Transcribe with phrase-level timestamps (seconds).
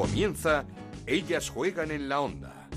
[0.00, 0.64] Comienza
[1.06, 2.70] Ellas juegan en la onda.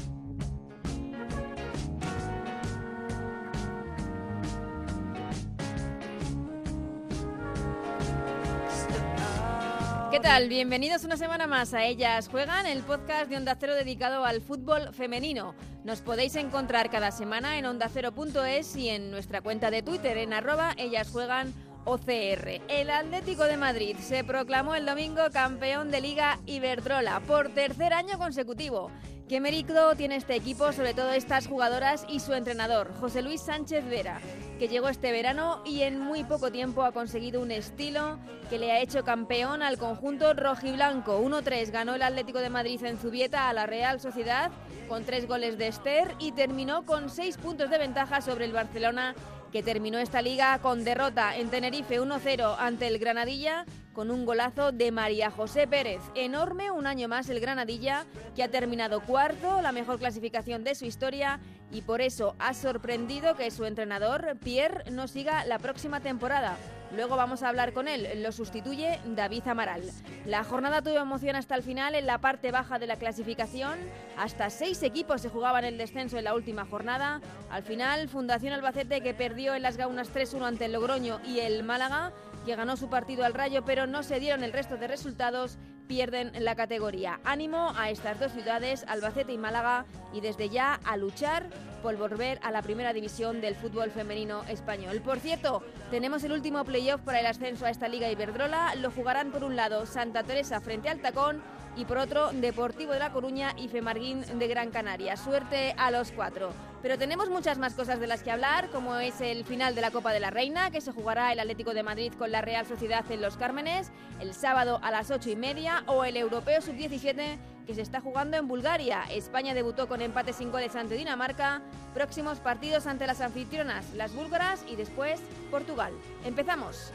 [10.11, 10.49] ¿Qué tal?
[10.49, 14.93] Bienvenidos una semana más a Ellas Juegan, el podcast de Onda Cero dedicado al fútbol
[14.93, 15.55] femenino.
[15.85, 20.73] Nos podéis encontrar cada semana en ondacero.es y en nuestra cuenta de Twitter en arroba
[20.75, 21.53] Ellas Juegan
[21.85, 22.61] OCR.
[22.67, 28.17] El Atlético de Madrid se proclamó el domingo campeón de Liga Iberdrola por tercer año
[28.17, 28.91] consecutivo.
[29.27, 33.85] ¿Qué mérito tiene este equipo, sobre todo estas jugadoras y su entrenador, José Luis Sánchez
[33.87, 34.19] Vera,
[34.59, 38.19] que llegó este verano y en muy poco tiempo ha conseguido un estilo
[38.49, 41.21] que le ha hecho campeón al conjunto rojiblanco?
[41.21, 44.51] 1-3 ganó el Atlético de Madrid en Zubieta a la Real Sociedad
[44.89, 49.15] con tres goles de Esther y terminó con seis puntos de ventaja sobre el Barcelona
[49.53, 54.71] que terminó esta liga con derrota en Tenerife 1-0 ante el Granadilla con un golazo
[54.71, 56.01] de María José Pérez.
[56.15, 60.85] Enorme un año más el Granadilla, que ha terminado cuarto, la mejor clasificación de su
[60.85, 61.39] historia,
[61.71, 66.57] y por eso ha sorprendido que su entrenador, Pierre, no siga la próxima temporada.
[66.95, 68.07] Luego vamos a hablar con él.
[68.21, 69.81] Lo sustituye David Amaral.
[70.25, 73.79] La jornada tuvo emoción hasta el final en la parte baja de la clasificación.
[74.15, 77.19] Hasta seis equipos se jugaban el descenso en la última jornada.
[77.49, 81.63] Al final, Fundación Albacete que perdió en las Gaunas 3-1 ante el Logroño y el
[81.63, 82.13] Málaga
[82.45, 86.31] que ganó su partido al Rayo, pero no se dieron el resto de resultados, pierden
[86.39, 87.19] la categoría.
[87.23, 91.49] Ánimo a estas dos ciudades, Albacete y Málaga, y desde ya a luchar
[91.81, 95.01] por volver a la primera división del fútbol femenino español.
[95.01, 98.75] Por cierto, tenemos el último playoff para el ascenso a esta Liga Iberdrola.
[98.75, 101.41] Lo jugarán por un lado Santa Teresa frente al Tacón
[101.75, 105.17] y por otro Deportivo de La Coruña y Femarguín de Gran Canaria.
[105.17, 106.51] Suerte a los cuatro.
[106.81, 109.91] Pero tenemos muchas más cosas de las que hablar, como es el final de la
[109.91, 113.09] Copa de la Reina, que se jugará el Atlético de Madrid con la Real Sociedad
[113.09, 117.75] en Los Cármenes el sábado a las ocho y media, o el Europeo Sub-17 que
[117.75, 119.03] se está jugando en Bulgaria.
[119.09, 121.61] España debutó con empate sin goles ante Dinamarca.
[121.93, 125.93] Próximos partidos ante las anfitrionas, las búlgaras y después Portugal.
[126.25, 126.91] Empezamos.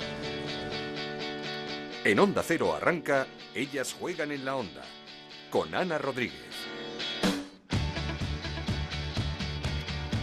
[2.05, 4.83] En Onda Cero arranca Ellas juegan en la onda
[5.51, 6.55] con Ana Rodríguez.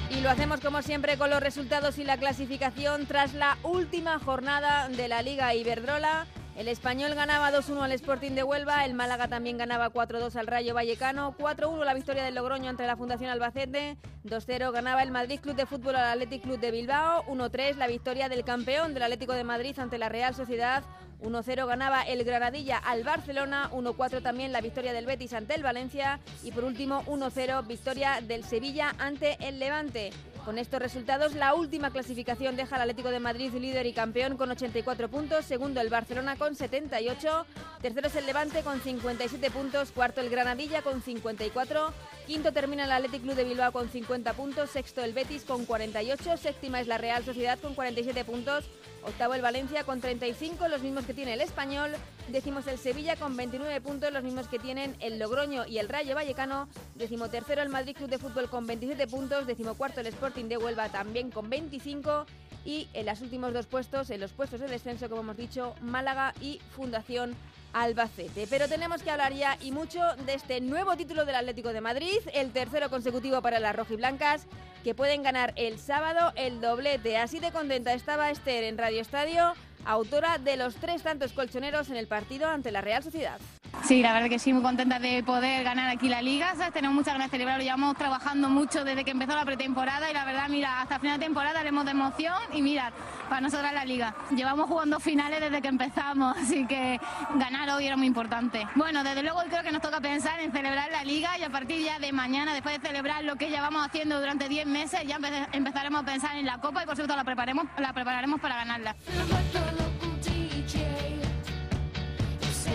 [0.10, 4.88] Y lo hacemos como siempre con los resultados y la clasificación tras la última jornada
[4.88, 6.28] de la Liga Iberdrola.
[6.56, 10.74] El español ganaba 2-1 al Sporting de Huelva, el Málaga también ganaba 4-2 al Rayo
[10.74, 15.58] Vallecano, 4-1 la victoria del Logroño ante la Fundación Albacete, 2-0 ganaba el Madrid Club
[15.58, 19.44] de Fútbol al Athletic Club de Bilbao, 1-3 la victoria del campeón del Atlético de
[19.44, 20.84] Madrid ante la Real Sociedad,
[21.22, 26.22] 1-0 ganaba el Granadilla al Barcelona, 1-4 también la victoria del Betis ante el Valencia
[26.42, 30.12] y por último 1-0 victoria del Sevilla ante el Levante.
[30.46, 34.52] Con estos resultados, la última clasificación deja al Atlético de Madrid líder y campeón con
[34.52, 37.48] 84 puntos, segundo el Barcelona con 78,
[37.82, 41.92] tercero es el Levante con 57 puntos, cuarto el Granadilla con 54,
[42.28, 46.38] quinto termina el Atlético Club de Bilbao con 50 puntos, sexto el Betis con 48,
[46.38, 48.66] séptima es la Real Sociedad con 47 puntos,
[49.02, 51.92] octavo el Valencia con 35, los mismos que tiene el Español,
[52.28, 56.14] decimos el Sevilla con 29 puntos, los mismos que tienen el Logroño y el Rayo
[56.14, 60.90] Vallecano, decimotercero el Madrid Club de Fútbol con 27 puntos, decimocuarto el Sport de Huelva
[60.90, 62.26] también con 25
[62.66, 66.34] y en los últimos dos puestos, en los puestos de descenso, como hemos dicho, Málaga
[66.42, 67.36] y Fundación
[67.72, 68.46] Albacete.
[68.50, 72.18] Pero tenemos que hablar ya y mucho de este nuevo título del Atlético de Madrid,
[72.34, 74.46] el tercero consecutivo para las rojiblancas,
[74.86, 77.18] que pueden ganar el sábado el doblete.
[77.18, 81.98] Así de contenta estaba Esther en Radio Estadio, autora de los tres tantos colchoneros en
[81.98, 83.40] el partido ante la Real Sociedad.
[83.84, 86.56] Sí, la verdad que sí, muy contenta de poder ganar aquí la liga.
[86.56, 86.74] ¿sabes?
[86.74, 87.64] Tenemos muchas ganas de celebrarlo.
[87.64, 91.26] Llevamos trabajando mucho desde que empezó la pretemporada y la verdad, mira, hasta final de
[91.26, 92.92] temporada haremos de emoción y mira,
[93.30, 94.16] para nosotras la liga.
[94.36, 97.00] Llevamos jugando finales desde que empezamos, así que
[97.36, 98.68] ganar hoy era muy importante.
[98.74, 101.84] Bueno, desde luego creo que nos toca pensar en celebrar la liga y a partir
[101.84, 104.75] ya de mañana, después de celebrar lo que llevamos haciendo durante 10 meses,
[105.06, 105.20] ya
[105.54, 108.96] empezaremos a pensar en la copa y por supuesto la, preparemos, la prepararemos para ganarla.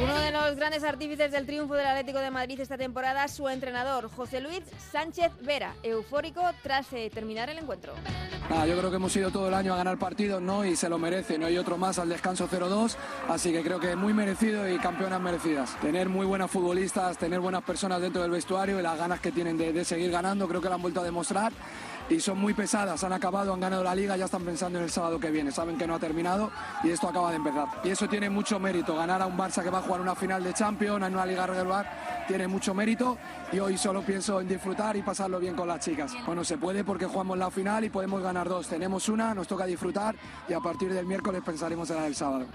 [0.02, 4.10] Uno de los grandes artífices del triunfo del Atlético de Madrid esta temporada, su entrenador,
[4.10, 7.92] José Luis Sánchez Vera, eufórico tras eh, terminar el encuentro.
[8.66, 10.64] Yo creo que hemos ido todo el año a ganar partidos, ¿no?
[10.64, 12.96] Y se lo merece, no hay otro más al descanso 0-2,
[13.28, 15.78] así que creo que es muy merecido y campeonas merecidas.
[15.80, 19.58] Tener muy buenas futbolistas, tener buenas personas dentro del vestuario y las ganas que tienen
[19.58, 21.52] de, de seguir ganando, creo que lo han vuelto a demostrar
[22.10, 24.90] y son muy pesadas, han acabado, han ganado la liga, ya están pensando en el
[24.90, 26.50] sábado que viene, saben que no ha terminado
[26.82, 27.68] y esto acaba de empezar.
[27.84, 30.42] Y eso tiene mucho mérito, ganar a un Barça que va a jugar una final
[30.42, 33.16] de Champions, en una liga regular, tiene mucho mérito
[33.52, 36.12] y hoy solo pienso en disfrutar y pasarlo bien con las chicas.
[36.26, 39.64] Bueno, se puede porque jugamos la final y podemos ganar dos, tenemos una, nos toca
[39.64, 40.16] disfrutar
[40.48, 42.46] y a partir del miércoles pensaremos en la del sábado.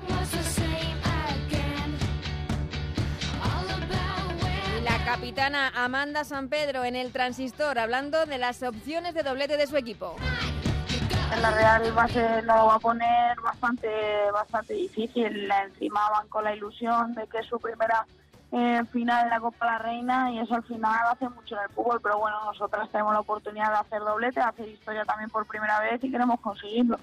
[5.15, 9.77] Capitana Amanda San Pedro en el transistor hablando de las opciones de doblete de su
[9.77, 10.17] equipo.
[11.33, 13.87] En la Real base no lo va a poner bastante
[14.33, 15.49] bastante difícil.
[15.49, 18.05] Encima van con la ilusión de que es su primera
[18.51, 21.69] eh, final de la Copa la Reina y eso al final hace mucho en el
[21.69, 22.01] fútbol.
[22.03, 26.03] Pero bueno, nosotras tenemos la oportunidad de hacer doblete, hacer historia también por primera vez
[26.03, 26.99] y queremos conseguirlo.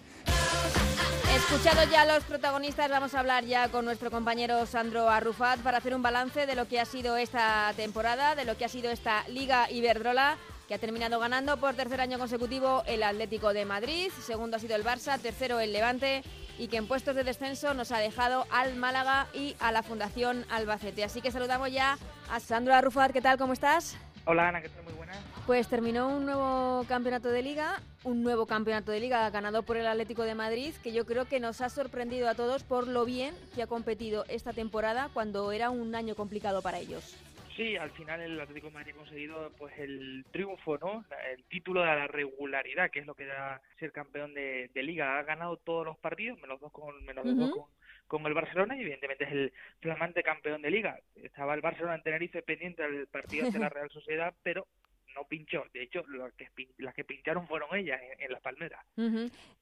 [1.42, 5.94] Escuchados ya los protagonistas, vamos a hablar ya con nuestro compañero Sandro Arrufat para hacer
[5.94, 9.28] un balance de lo que ha sido esta temporada, de lo que ha sido esta
[9.28, 14.56] Liga Iberdrola, que ha terminado ganando por tercer año consecutivo el Atlético de Madrid, segundo
[14.56, 16.22] ha sido el Barça, tercero el Levante
[16.58, 20.46] y que en puestos de descenso nos ha dejado al Málaga y a la Fundación
[20.48, 21.04] Albacete.
[21.04, 21.98] Así que saludamos ya
[22.30, 23.36] a Sandro Arrufat, ¿qué tal?
[23.36, 23.96] ¿Cómo estás?
[24.24, 24.84] Hola Ana, ¿qué tal?
[24.84, 25.12] Muy buena.
[25.46, 29.88] Pues terminó un nuevo campeonato de liga, un nuevo campeonato de liga ganado por el
[29.88, 33.34] Atlético de Madrid, que yo creo que nos ha sorprendido a todos por lo bien
[33.56, 37.18] que ha competido esta temporada cuando era un año complicado para ellos.
[37.56, 41.04] Sí, al final el Atlético de Madrid ha conseguido pues el triunfo, ¿no?
[41.32, 45.18] El título de la regularidad, que es lo que da ser campeón de, liga.
[45.18, 47.64] Ha ganado todos los partidos, menos dos con menos dos con,
[48.06, 51.00] con el Barcelona y evidentemente es el flamante campeón de liga.
[51.16, 54.66] Estaba el Barcelona en Tenerife pendiente del partido de la Real Sociedad, pero
[55.14, 55.64] no pinchó.
[55.72, 56.04] De hecho,
[56.36, 56.48] que,
[56.78, 58.84] las que pincharon fueron ellas en, la palmera.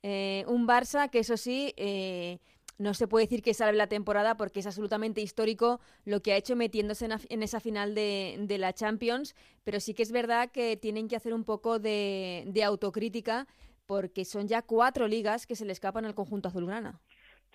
[0.02, 1.72] Eh, un Barça que eso sí...
[1.76, 2.38] Eh,
[2.78, 6.36] no se puede decir que salve la temporada porque es absolutamente histórico lo que ha
[6.38, 11.06] hecho metiéndose en, esa final de, la Champions, pero sí que es verdad que tienen
[11.06, 13.46] que hacer un poco de, de autocrítica
[13.84, 16.98] porque son ya cuatro ligas que se le escapan al conjunto azulgrana.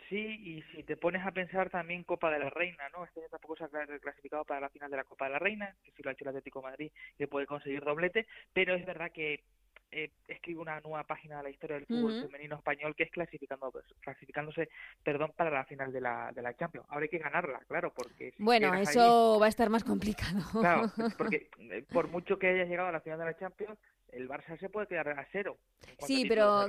[0.10, 3.06] Sí, y si te pones a pensar también Copa de la Reina, ¿no?
[3.06, 5.75] Este año tampoco se ha clasificado para la final de la Copa de la Reina,
[5.84, 8.86] que sí lo ha hecho el Atlético de Madrid, que puede conseguir doblete, pero es
[8.86, 9.44] verdad que
[9.92, 13.72] eh, escribe una nueva página de la historia del fútbol femenino español que es clasificando,
[13.72, 14.69] pues, clasificándose
[15.04, 16.86] perdón, para la final de la, de la Champions.
[16.90, 18.34] Ahora hay que ganarla, claro, porque...
[18.38, 20.42] bueno, eso va a estar más complicado.
[20.52, 23.80] Claro, porque eh, por mucho que hayas llegado a la final de la Champions,
[24.16, 25.58] el Barça se puede quedar a cero.
[26.00, 26.68] Sí, pero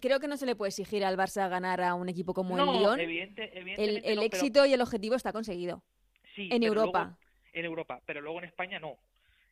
[0.00, 2.78] creo que no se le puede exigir al Barça ganar a un equipo como el
[2.78, 3.00] Lyon.
[3.00, 5.82] el, éxito y el objetivo está conseguido.
[6.34, 7.16] Sí, en Europa.
[7.52, 8.98] en Europa, pero luego en España no.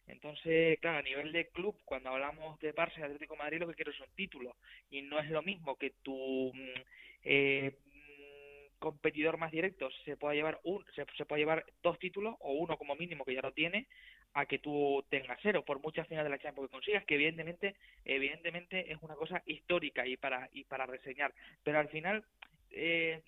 [0.07, 3.69] Entonces, claro, a nivel de club, cuando hablamos de Barça y Atlético de Madrid, lo
[3.69, 4.57] que quiero son títulos.
[4.91, 6.81] Y no es lo mismo que tu mm,
[7.23, 12.35] eh, mm, competidor más directo se pueda llevar un se, se pueda llevar dos títulos
[12.41, 13.87] o uno como mínimo que ya lo tiene
[14.35, 17.75] a que tú tengas cero por muchas finales de la Champions que consigas que evidentemente
[18.05, 21.33] evidentemente es una cosa histórica y para y para reseñar
[21.65, 22.25] pero al final
[22.73, 23.21] eh,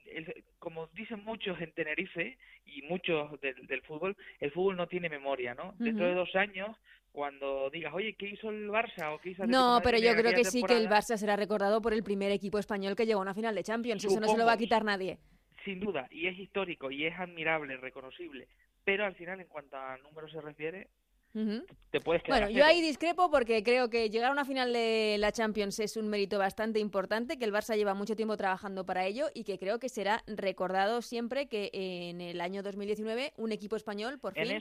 [0.59, 5.75] como dicen muchos en Tenerife y muchos del, fútbol, el fútbol no tiene memoria, ¿no?
[5.79, 6.77] Dentro de dos años,
[7.11, 9.15] cuando digas, oye, ¿qué hizo el Barça?
[9.15, 11.93] O ¿qué hizo no, pero yo creo que sí que el Barça será recordado por
[11.93, 14.05] el primer equipo español que llegó a una final de Champions.
[14.05, 15.19] Eso no se lo va a quitar nadie.
[15.65, 18.49] Sin duda, y es histórico, y es admirable, reconocible.
[18.84, 20.88] Pero al final, en cuanto a números se refiere,
[21.34, 25.96] bueno, yo ahí discrepo porque creo que llegar a una final de la Champions es
[25.96, 29.58] un mérito bastante importante, que el Barça lleva mucho tiempo trabajando para ello y que
[29.58, 34.61] creo que será recordado siempre que en el año 2019 un equipo español por fin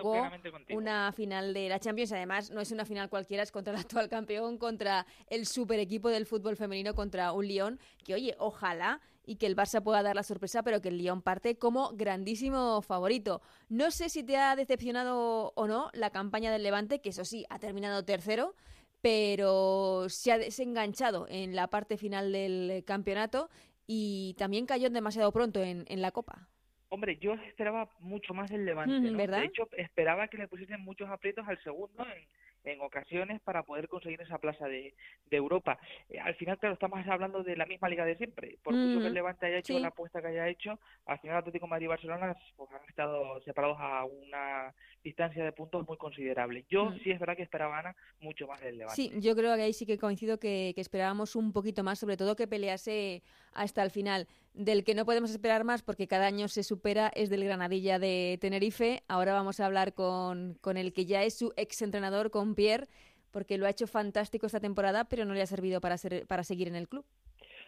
[0.00, 0.30] jugó
[0.70, 2.12] una final de la Champions.
[2.12, 6.10] Además, no es una final cualquiera, es contra el actual campeón, contra el super equipo
[6.10, 10.16] del fútbol femenino, contra un Lyon, que oye, ojalá y que el Barça pueda dar
[10.16, 13.40] la sorpresa, pero que el Lyon parte como grandísimo favorito.
[13.68, 17.44] No sé si te ha decepcionado o no la campaña del Levante, que eso sí,
[17.50, 18.54] ha terminado tercero,
[19.00, 23.50] pero se ha desenganchado en la parte final del campeonato
[23.86, 26.48] y también cayó demasiado pronto en, la Copa.
[26.88, 29.40] Hombre, yo esperaba mucho más del Levante, ¿verdad?
[29.40, 32.26] De hecho, esperaba que le pusiesen muchos aprietos al segundo en,
[32.64, 34.94] en ocasiones para poder conseguir esa plaza de,
[35.30, 35.78] de Europa.
[36.08, 38.58] Eh, al final, claro, estamos hablando de la misma liga de siempre.
[38.62, 41.66] Por mucho que el Levante haya hecho la apuesta que haya hecho, al final Atlético
[41.66, 46.64] Madrid y Barcelona pues, han estado separados a una distancia de puntos muy considerable.
[46.68, 48.96] Yo sí es verdad que esperaba Ana mucho más del Levante.
[48.96, 52.16] Sí, yo creo que ahí sí que coincido que, que esperábamos un poquito más, sobre
[52.16, 54.26] todo que pelease hasta el final.
[54.54, 58.38] Del que no podemos esperar más porque cada año se supera es del Granadilla de
[58.40, 59.02] Tenerife.
[59.08, 62.86] Ahora vamos a hablar con, con el que ya es su ex entrenador, con Pierre,
[63.32, 66.44] porque lo ha hecho fantástico esta temporada, pero no le ha servido para, ser, para
[66.44, 67.04] seguir en el club.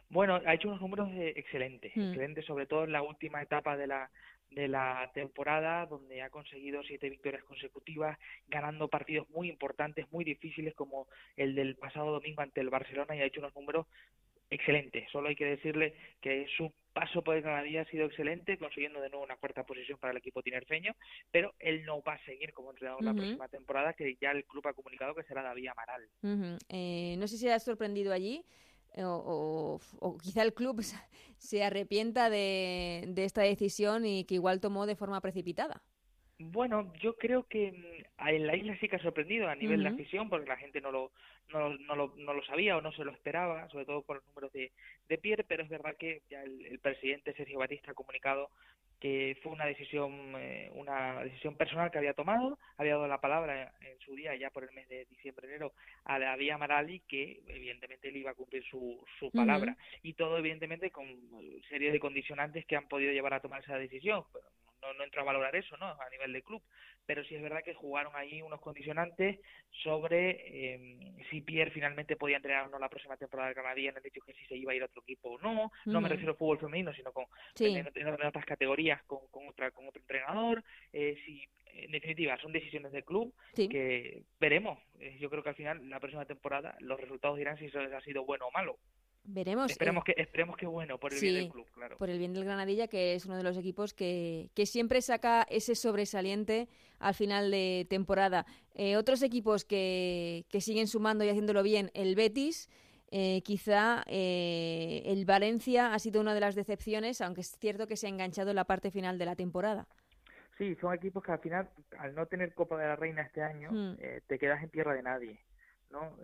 [0.08, 2.00] Bueno, ha hecho unos números excelentes, mm.
[2.00, 4.08] excelentes, sobre todo en la última etapa de la,
[4.50, 8.16] de la temporada, donde ha conseguido siete victorias consecutivas,
[8.46, 13.20] ganando partidos muy importantes, muy difíciles, como el del pasado domingo ante el Barcelona, y
[13.20, 13.86] ha hecho unos números
[14.50, 15.06] excelente.
[15.10, 19.10] Solo hay que decirle que su paso por el Granadilla ha sido excelente, consiguiendo de
[19.10, 20.94] nuevo una cuarta posición para el equipo tinerfeño,
[21.30, 24.66] pero él no va a seguir como entrenador la próxima temporada, que ya el club
[24.66, 26.58] ha comunicado que será David Amaral.
[26.68, 28.44] eh, no sé si ha sorprendido allí.
[28.94, 30.80] Eh, o, o, quizá el club
[31.36, 35.82] se arrepienta de, de esta decisión y que igual tomó de forma precipitada.
[36.38, 37.68] Bueno, yo creo que
[38.18, 40.92] en la isla sí que ha sorprendido a nivel de afición, porque la gente no
[40.92, 41.12] lo,
[41.52, 44.26] no, no, lo, no lo sabía o no se lo esperaba, sobre todo con los
[44.26, 44.72] números de,
[45.08, 48.50] de Pierre, pero es verdad que ya el, presidente Sergio Batista ha comunicado
[49.00, 53.74] que fue una decisión eh, una decisión personal que había tomado, había dado la palabra
[53.80, 55.72] en, su día, ya por el mes de diciembre-enero,
[56.04, 60.90] a David Marali, que evidentemente él iba a cumplir su, su palabra, y todo evidentemente
[60.90, 61.06] con
[61.68, 64.24] serie de condicionantes que han podido llevar a tomar esa decisión
[64.86, 65.86] no, no entro a valorar eso, ¿no?
[65.86, 66.62] A nivel de club,
[67.04, 69.38] pero sí es verdad que jugaron ahí unos condicionantes
[69.82, 70.98] sobre eh,
[71.30, 74.20] si Pierre finalmente podía entrenar o no la próxima temporada de Granadilla, en el hecho
[74.24, 76.38] que si se iba a ir a otro equipo o no, no me refiero al
[76.38, 77.26] fútbol femenino, sino con
[77.58, 80.62] en, otras categorías con, con, otra, con otro entrenador,
[80.92, 81.42] eh, si
[81.78, 84.78] en definitiva, son decisiones del club que veremos.
[84.98, 88.00] Eh, yo creo que al final, la próxima temporada, los resultados dirán si eso ha
[88.00, 88.78] sido bueno o malo.
[89.28, 89.70] Veremos.
[89.70, 91.96] Esperemos, que, esperemos que bueno, por el bien del club, claro.
[91.98, 95.46] Por el bien del Granadilla, que es uno de los equipos que, que siempre saca
[95.50, 96.68] ese sobresaliente
[96.98, 98.46] al final de temporada.
[98.74, 102.70] Eh, otros equipos que, que siguen sumando y haciéndolo bien, el Betis.
[103.12, 107.96] Eh, quizá eh, el Valencia ha sido una de las decepciones, aunque es cierto que
[107.96, 109.86] se ha enganchado en la parte final de la temporada.
[110.58, 113.70] Sí, son equipos que al final, al no tener Copa de la Reina este año,
[113.70, 113.96] hmm.
[114.26, 115.40] te quedas en tierra de nadie.
[115.90, 116.16] ¿no?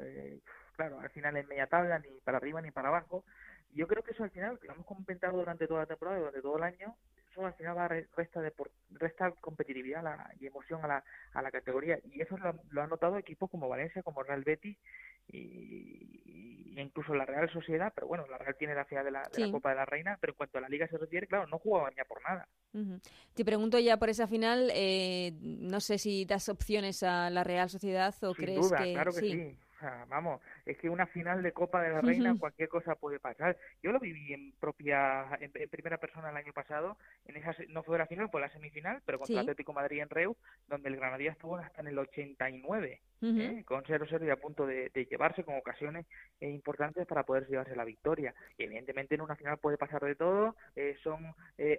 [0.82, 3.24] Claro, al final en media tabla, ni para arriba ni para abajo.
[3.72, 6.56] Yo creo que eso al final, lo hemos comentado durante toda la temporada, durante todo
[6.56, 6.96] el año,
[7.30, 8.52] eso al final va a resta, de,
[8.90, 10.02] resta competitividad
[10.38, 11.98] y emoción a la, a la categoría.
[12.04, 14.76] Y eso lo, han notado equipos como Valencia, como Real Betis
[15.28, 17.92] y, incluso la Real Sociedad.
[17.94, 20.36] Pero bueno, la Real tiene la final de la, Copa de la Reina, pero en
[20.36, 22.46] cuanto a la Liga se refiere, claro, no jugaban ya por nada.
[23.34, 27.70] Te pregunto ya por esa final, eh, no sé si das opciones a la Real
[27.70, 28.92] Sociedad o Sin crees duda, que.
[28.92, 29.56] Claro que sí
[30.08, 33.56] vamos, es que una final de Copa de la Reina, cualquier cosa puede pasar.
[33.82, 37.98] Yo lo viví en propia, en, primera persona el año pasado, en esa, no fue
[37.98, 40.36] la final, fue la semifinal, pero contra el Atlético Madrid en Reus,
[40.68, 43.62] donde el Granadilla estuvo hasta en el 89, ¿eh?
[43.64, 46.06] con 0-0 y a punto de, llevarse con ocasiones
[46.40, 48.34] eh, importantes para poder llevarse la victoria.
[48.56, 51.34] Y evidentemente en una final puede pasar de todo, eh, son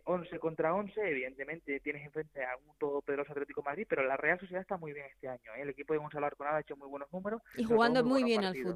[0.06, 4.62] 11 contra 11, evidentemente tienes enfrente a un todopoderoso Atlético Madrid, pero la Real Sociedad
[4.62, 5.54] está muy bien este año.
[5.58, 7.42] El equipo de Gonzalo Arconada ha hecho muy buenos números.
[7.56, 8.73] Y jugando muy bien al fútbol.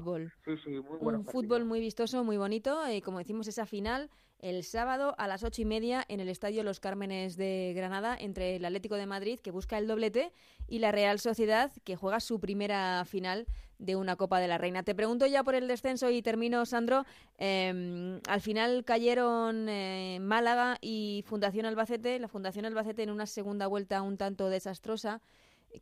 [1.00, 2.78] Un fútbol muy vistoso, muy bonito.
[2.90, 6.62] Y como decimos, esa final el sábado a las ocho y media en el Estadio
[6.62, 10.32] Los Cármenes de Granada entre el Atlético de Madrid, que busca el doblete,
[10.68, 13.46] y la Real Sociedad, que juega su primera final
[13.78, 14.82] de una Copa de la Reina.
[14.82, 17.04] Te pregunto ya por el descenso y termino, Sandro.
[17.38, 22.18] Em, al final cayeron eh, Málaga y Fundación Albacete.
[22.18, 25.20] La Fundación Albacete en una segunda vuelta un tanto desastrosa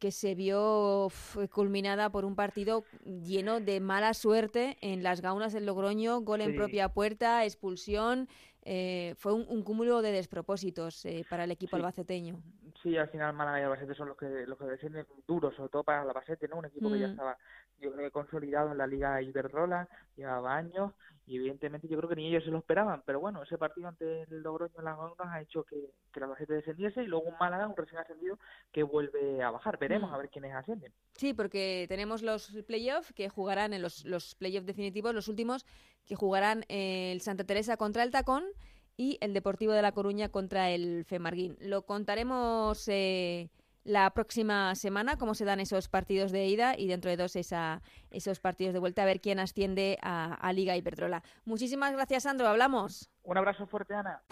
[0.00, 1.08] que se vio
[1.52, 6.54] culminada por un partido lleno de mala suerte en las gaunas del Logroño, gol en
[6.54, 8.28] propia puerta, expulsión.
[8.68, 12.42] Eh, fue un, cúmulo de despropósitos eh, para el equipo albaceteño.
[12.82, 15.84] Sí, al final Málaga y Albacete son los que los que descienden duros, sobre todo
[15.84, 16.56] para Albacete, ¿no?
[16.56, 17.10] Un equipo que ya mm.
[17.12, 17.38] estaba,
[17.80, 20.92] yo creo que consolidado en la Liga Iberdrola, llevaba años,
[21.26, 24.22] y evidentemente yo creo que ni ellos se lo esperaban, pero bueno, ese partido ante
[24.22, 27.34] el Logroño en las Gaunas ha hecho que, que la Albacete descendiese y luego un
[27.38, 28.38] Málaga, un recién ascendido,
[28.72, 29.76] que vuelve a bajar.
[29.78, 30.14] Veremos mm.
[30.14, 30.92] a ver quiénes ascienden.
[31.14, 35.66] Sí, porque tenemos los playoffs que jugarán en los, los playoffs definitivos, los últimos
[36.06, 38.44] que jugarán el Santa Teresa contra el Tacón
[38.96, 41.56] y el Deportivo de La Coruña contra el Femarguín.
[41.60, 43.50] Lo contaremos eh,
[43.86, 47.82] la próxima semana, cómo se dan esos partidos de ida y dentro de dos esa,
[48.10, 51.22] esos partidos de vuelta, a ver quién asciende a, a Liga Iberdrola.
[51.44, 52.48] Muchísimas gracias, Sandro.
[52.48, 53.10] Hablamos.
[53.22, 54.22] Un abrazo fuerte, Ana.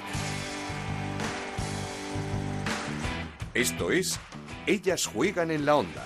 [3.54, 4.18] Esto es
[4.66, 6.04] Ellas juegan en la onda,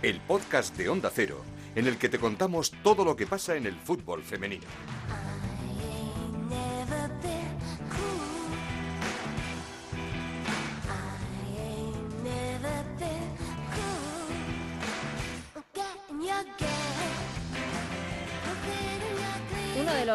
[0.00, 1.42] el podcast de Onda Cero,
[1.74, 4.66] en el que te contamos todo lo que pasa en el fútbol femenino.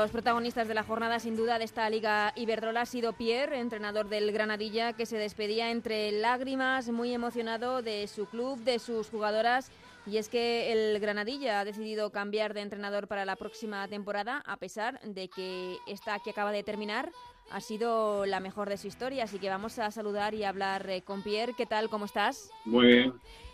[0.04, 4.10] Los protagonistas de la jornada, sin duda, de esta Liga Iberdrola ha sido Pierre, entrenador
[4.10, 9.72] del Granadilla, que se despedía entre lágrimas, muy emocionado de su club, de sus jugadoras.
[10.06, 14.58] Y es que el Granadilla ha decidido cambiar de entrenador para la próxima temporada, a
[14.58, 17.10] pesar de que esta que acaba de terminar
[17.50, 19.24] ha sido la mejor de su historia.
[19.24, 21.54] Así que vamos a saludar y hablar eh, con Pierre.
[21.56, 21.88] ¿Qué tal?
[21.88, 22.52] ¿Cómo estás?
[22.66, 23.14] Muy bien.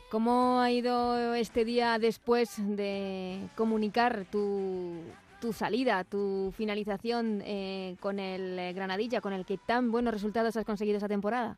[0.09, 5.03] ¿Cómo ha ido este día después de comunicar tu,
[5.39, 10.55] tu salida, tu finalización eh, con el eh, Granadilla, con el que tan buenos resultados
[10.57, 11.57] has conseguido esa temporada?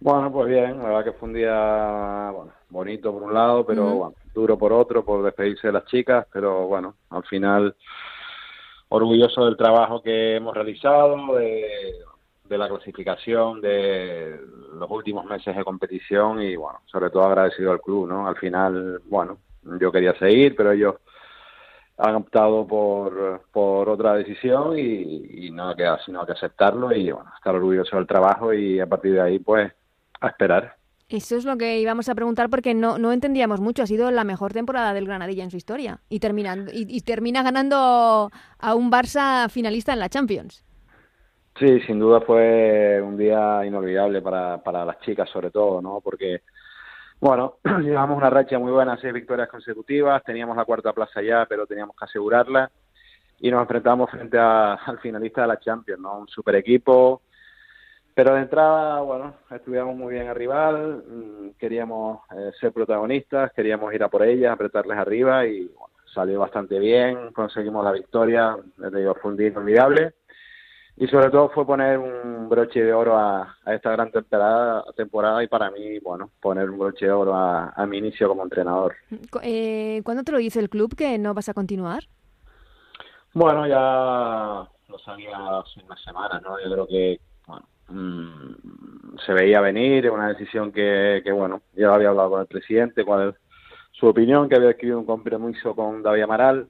[0.00, 3.84] Bueno, pues bien, la verdad que fue un día bueno, bonito por un lado, pero
[3.94, 7.76] bueno, duro por otro, por despedirse de las chicas, pero bueno, al final
[8.88, 11.94] orgulloso del trabajo que hemos realizado, de,
[12.44, 14.40] de la clasificación, de
[14.74, 18.26] los últimos meses de competición y bueno, sobre todo agradecido al club, ¿no?
[18.26, 19.38] Al final, bueno,
[19.80, 20.96] yo quería seguir, pero ellos
[22.02, 27.30] han optado por, por otra decisión y, y nada queda sino que aceptarlo y bueno,
[27.36, 29.72] estar orgulloso del trabajo y a partir de ahí pues
[30.20, 30.76] a esperar.
[31.08, 33.82] Eso es lo que íbamos a preguntar porque no, no entendíamos mucho.
[33.82, 38.30] Ha sido la mejor temporada del Granadilla en su historia y, terminando, y, termina ganando
[38.58, 40.64] a un Barça finalista en la Champions.
[41.58, 46.00] Sí, sin duda fue un día inolvidable para, para las chicas sobre todo, ¿no?
[46.00, 46.40] Porque
[47.22, 51.68] bueno, llevamos una racha muy buena, seis victorias consecutivas, teníamos la cuarta plaza ya, pero
[51.68, 52.68] teníamos que asegurarla.
[53.38, 56.18] Y nos enfrentamos frente al finalista de la Champions, ¿no?
[56.18, 57.22] Un super equipo,
[58.12, 63.94] pero de entrada, bueno, estudiamos muy bien a rival, mm, queríamos eh, ser protagonistas, queríamos
[63.94, 68.92] ir a por ellas, apretarles arriba y bueno, salió bastante bien, conseguimos la victoria, les
[68.92, 70.14] digo, fue un día inolvidable
[70.96, 75.48] y sobre todo fue poner un broche de oro a, esta gran temporada, temporada y
[75.48, 78.94] para mí, bueno, poner un broche de oro a, mi inicio como entrenador.
[79.42, 82.04] Eh, ¿Cuándo te lo dice el club que no vas a continuar?
[83.32, 86.60] Bueno, ya lo sabía hace unas semanas, ¿no?
[86.62, 92.10] Yo creo que, bueno, mm, se veía venir, una decisión que, que, bueno, ya había
[92.10, 93.34] hablado con el presidente, cuál
[94.02, 96.66] su opinión, que había escrito un compromiso con David Amaral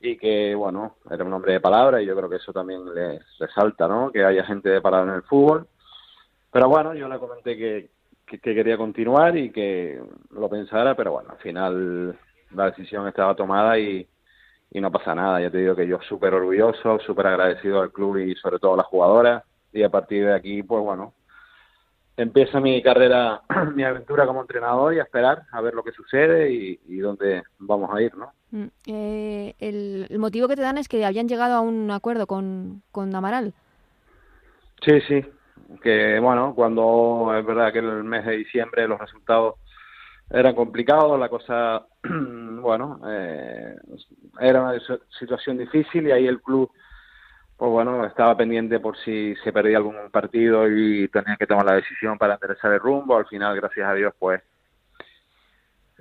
[0.00, 3.20] y que, bueno, era un hombre de palabra y yo creo que eso también le
[3.38, 4.10] resalta, ¿no?
[4.10, 5.68] Que haya gente de palabra en el fútbol.
[6.50, 7.90] Pero bueno, yo le comenté que,
[8.26, 12.18] que, quería continuar y que lo pensara, pero bueno, al final
[12.52, 14.04] la decisión estaba tomada y,
[14.72, 15.40] y no pasa nada.
[15.40, 18.78] Ya te digo que yo súper orgulloso, súper agradecido al club y sobre todo a
[18.78, 19.44] las jugadoras.
[19.72, 21.14] Y a partir de aquí, pues bueno,
[22.16, 23.42] empieza mi carrera,
[23.74, 27.90] mi aventura como entrenador y a esperar a ver lo que sucede y, dónde vamos
[27.94, 28.32] a ir, ¿no?
[28.50, 32.82] Mm, eh, el, motivo que te dan es que habían llegado a un acuerdo con,
[32.90, 33.52] con Amaral.
[34.82, 35.24] Sí, sí,
[35.82, 39.56] que bueno, cuando es verdad que el mes de diciembre los resultados
[40.30, 43.76] eran complicados, la cosa, bueno, eh,
[44.40, 44.78] era una
[45.18, 46.70] situación difícil y ahí el club
[47.56, 51.76] pues bueno, estaba pendiente por si se perdía algún partido y tenía que tomar la
[51.76, 53.16] decisión para enderezar el rumbo.
[53.16, 54.42] Al final, gracias a Dios, pues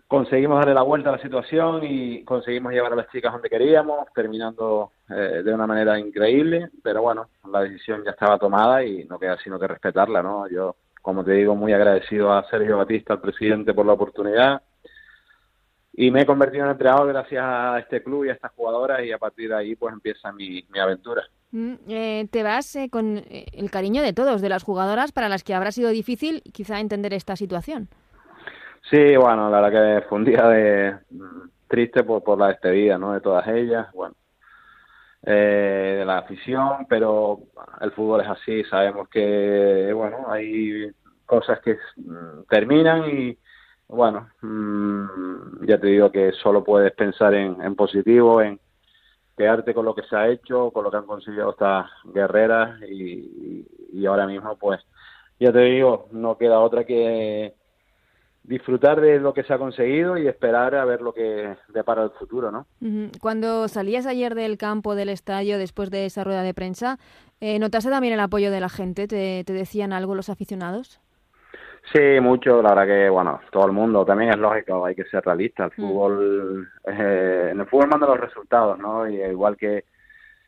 [0.07, 4.05] conseguimos darle la vuelta a la situación y conseguimos llevar a las chicas donde queríamos,
[4.13, 6.69] terminando eh, de una manera increíble.
[6.83, 10.49] Pero bueno, la decisión ya estaba tomada y no queda sino que respetarla, ¿no?
[10.49, 14.61] Yo, como te digo, muy agradecido a Sergio Batista, al presidente, por la oportunidad
[15.97, 19.13] y me he convertido en entrenador gracias a este club y a estas jugadoras y
[19.13, 21.23] a partir de ahí pues empieza mi, mi aventura.
[21.55, 25.29] Mm, eh, te vas eh, con eh, el cariño de todos, de las jugadoras para
[25.29, 27.87] las que habrá sido difícil quizá entender esta situación.
[28.89, 32.97] Sí, bueno, la verdad que fue un día de mm, triste por, por la despedida,
[32.97, 33.13] ¿no?
[33.13, 34.15] De todas ellas, bueno,
[35.21, 37.39] de la afición, pero
[37.79, 40.91] el fútbol es así, sabemos que, bueno, hay
[41.25, 43.37] cosas que mm, terminan y
[43.87, 44.27] bueno,
[45.61, 48.59] ya te digo que solo puedes pensar en, en positivo, en
[49.37, 53.65] quedarte con lo que se ha hecho, con lo que han conseguido estas guerreras y,
[53.93, 54.79] y ahora mismo pues
[55.39, 57.53] ya te digo, no queda otra que
[58.47, 62.11] disfrutar de lo que se ha conseguido y esperar a ver lo que depara el
[62.11, 62.67] futuro, ¿no?
[63.19, 66.99] Cuando salías ayer del campo del estadio después de esa rueda de prensa,
[67.41, 69.07] eh, ¿notaste también el apoyo de la gente?
[69.07, 71.01] ¿Te, ¿Te, decían algo los aficionados?
[71.93, 75.23] Sí, mucho, la verdad que, bueno, todo el mundo, también es lógico, hay que ser
[75.23, 75.75] realista, el mm.
[75.75, 79.07] fútbol, eh, en el fútbol manda los resultados, ¿no?
[79.07, 79.85] Y igual que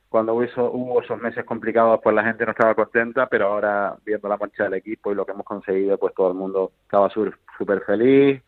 [0.10, 4.28] cuando hubo, hubo esos meses complicados, pues la gente no estaba contenta, pero ahora viendo
[4.28, 7.82] la marcha del equipo y lo que hemos conseguido, pues todo el mundo estaba súper
[7.86, 8.41] feliz,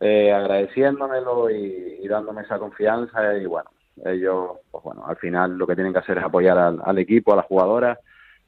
[0.00, 3.70] eh, agradeciéndomelo y, dándome esa confianza y bueno,
[4.04, 7.32] ellos, pues bueno, al final lo que tienen que hacer es apoyar al, al equipo,
[7.32, 7.98] a las jugadoras,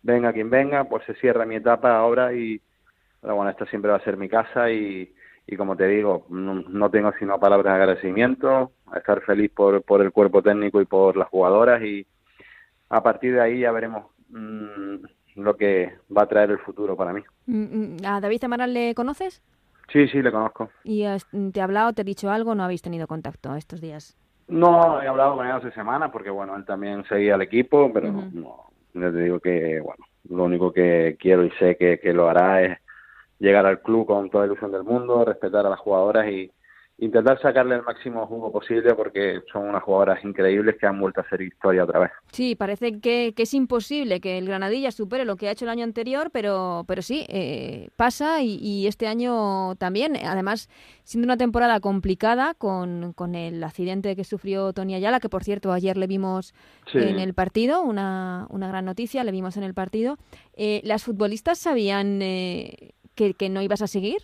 [0.03, 2.61] venga quien venga, pues se cierra mi etapa ahora y
[3.21, 5.13] pero bueno, esta siempre va a ser mi casa y,
[5.47, 10.13] y como te digo, no, tengo sino palabras de agradecimiento, estar feliz por, por el
[10.13, 12.07] cuerpo técnico y por las jugadoras y
[12.91, 14.97] a partir de ahí ya veremos mm,
[15.37, 17.23] lo que va a traer el futuro para mí.
[17.47, 19.43] Mm, mm, ¿A David Amaral le conoces?
[19.91, 20.71] Sí, sí, le conozco.
[20.85, 21.05] ¿Y
[21.53, 24.19] te ha hablado, te ha dicho algo no habéis tenido contacto estos días?
[24.49, 28.13] No, he hablado con él hace semanas porque, bueno, él también seguía al equipo, pero
[28.33, 32.63] no, te digo que, bueno, lo único que quiero y sé que, que lo hará
[32.63, 32.79] es
[33.39, 36.51] llegar al club con toda la ilusión del mundo, respetar a las jugadoras y,
[37.01, 41.25] intentar sacarle el máximo jugo posible porque son unas jugadoras increíbles que han vuelto a
[41.25, 42.11] hacer historia otra vez.
[42.33, 45.85] Sí, parece que, es imposible que el Granadilla supere lo que ha hecho el año
[45.85, 50.17] anterior, pero, pero sí, eh, pasa y, este año también.
[50.17, 50.69] Además,
[51.05, 55.73] siendo una temporada complicada con, con el accidente que sufrió Tony Ayala, que por cierto
[55.73, 56.53] ayer le vimos
[56.93, 60.17] en el partido, una, una gran noticia, le vimos en el partido.
[60.55, 64.23] Eh, ¿Las futbolistas sabían eh, que, que no ibas a seguir?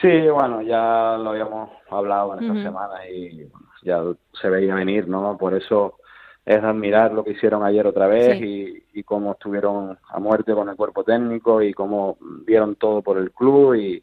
[0.00, 3.48] Sí, bueno, ya lo habíamos hablado en esta semana y
[3.82, 4.02] ya
[4.40, 5.36] se veía venir, ¿no?
[5.36, 5.98] Por eso
[6.44, 10.68] es admirar lo que hicieron ayer otra vez y, y, cómo estuvieron a muerte con
[10.68, 14.02] el cuerpo técnico y cómo dieron todo por el club y,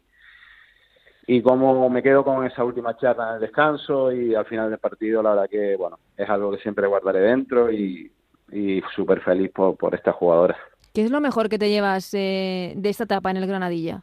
[1.26, 4.78] y cómo me quedo con esa última charla en el descanso y al final del
[4.78, 8.10] partido, la verdad que, bueno, es algo que siempre guardaré dentro y,
[8.50, 10.58] y súper feliz por, por estas jugadoras.
[10.92, 14.02] ¿Qué es lo mejor que te llevas eh, de esta etapa en el Granadilla?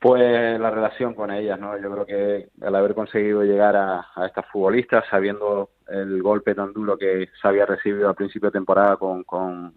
[0.00, 1.78] Pues la relación con ellas, ¿no?
[1.78, 6.96] Yo creo que el haber conseguido llegar a, estas futbolistas, sabiendo el golpe tan duro
[6.96, 9.74] que se había recibido al principio de temporada con, con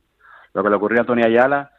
[0.53, 1.71] lo que le ocurrió a Tony Ayala,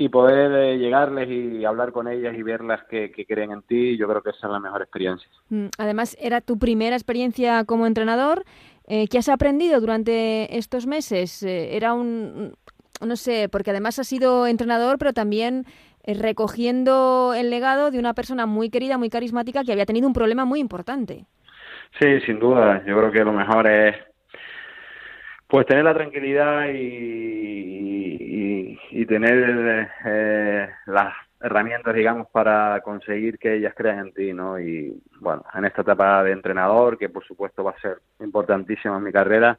[0.00, 4.08] y poder eh, llegarles y hablar con ellas y verlas que, creen en ti, yo
[4.08, 5.28] creo que esa es la mejor experiencia.
[5.50, 8.44] Mm, además, era tu primera experiencia como entrenador.
[8.86, 11.42] Eh, ¿Qué has aprendido durante estos meses?
[11.42, 12.54] Eh, era un,
[13.06, 15.64] no sé, porque además has sido entrenador, pero también
[16.04, 20.14] eh, recogiendo el legado de una persona muy querida, muy carismática, que había tenido un
[20.14, 21.26] problema muy importante.
[21.98, 22.82] Sí, sin duda.
[22.86, 23.96] Yo creo que lo mejor es
[25.46, 27.80] pues tener la tranquilidad y,
[28.92, 34.60] y, tener eh, las herramientas, digamos, para conseguir que ellas crean en ti, ¿no?
[34.60, 39.02] Y bueno, en esta etapa de entrenador, que por supuesto va a ser importantísima en
[39.02, 39.58] mi carrera,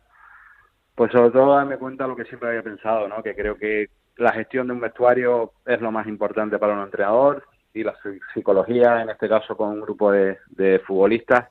[1.01, 3.23] pues sobre todo darme cuenta de lo que siempre había pensado, ¿no?
[3.23, 7.43] Que creo que la gestión de un vestuario es lo más importante para un entrenador
[7.73, 7.95] y la
[8.35, 10.37] psicología, en este caso con un grupo de,
[10.85, 11.49] futbolistas,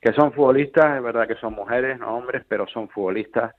[0.00, 3.54] que son futbolistas, es verdad que son mujeres, no hombres, pero son futbolistas,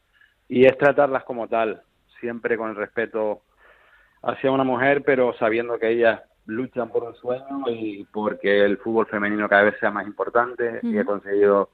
[0.50, 1.84] y es tratarlas como tal,
[2.20, 3.44] siempre con el respeto
[4.24, 9.06] hacia una mujer, pero sabiendo que ellas luchan por un sueño y porque el fútbol
[9.06, 11.70] femenino cada vez sea más importante y he conseguido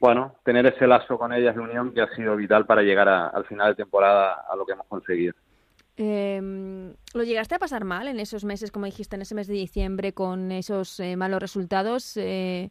[0.00, 3.44] bueno, tener ese lazo con ellas de unión que ha sido vital para llegar al
[3.46, 5.34] final de temporada a lo que hemos conseguido.
[5.96, 6.40] Eh,
[7.14, 10.12] ¿Lo llegaste a pasar mal en esos meses, como dijiste, en ese mes de diciembre,
[10.12, 12.16] con esos eh, malos resultados?
[12.16, 12.70] Eh,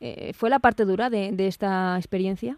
[0.00, 2.56] eh, ¿Fue la parte dura de, esta experiencia?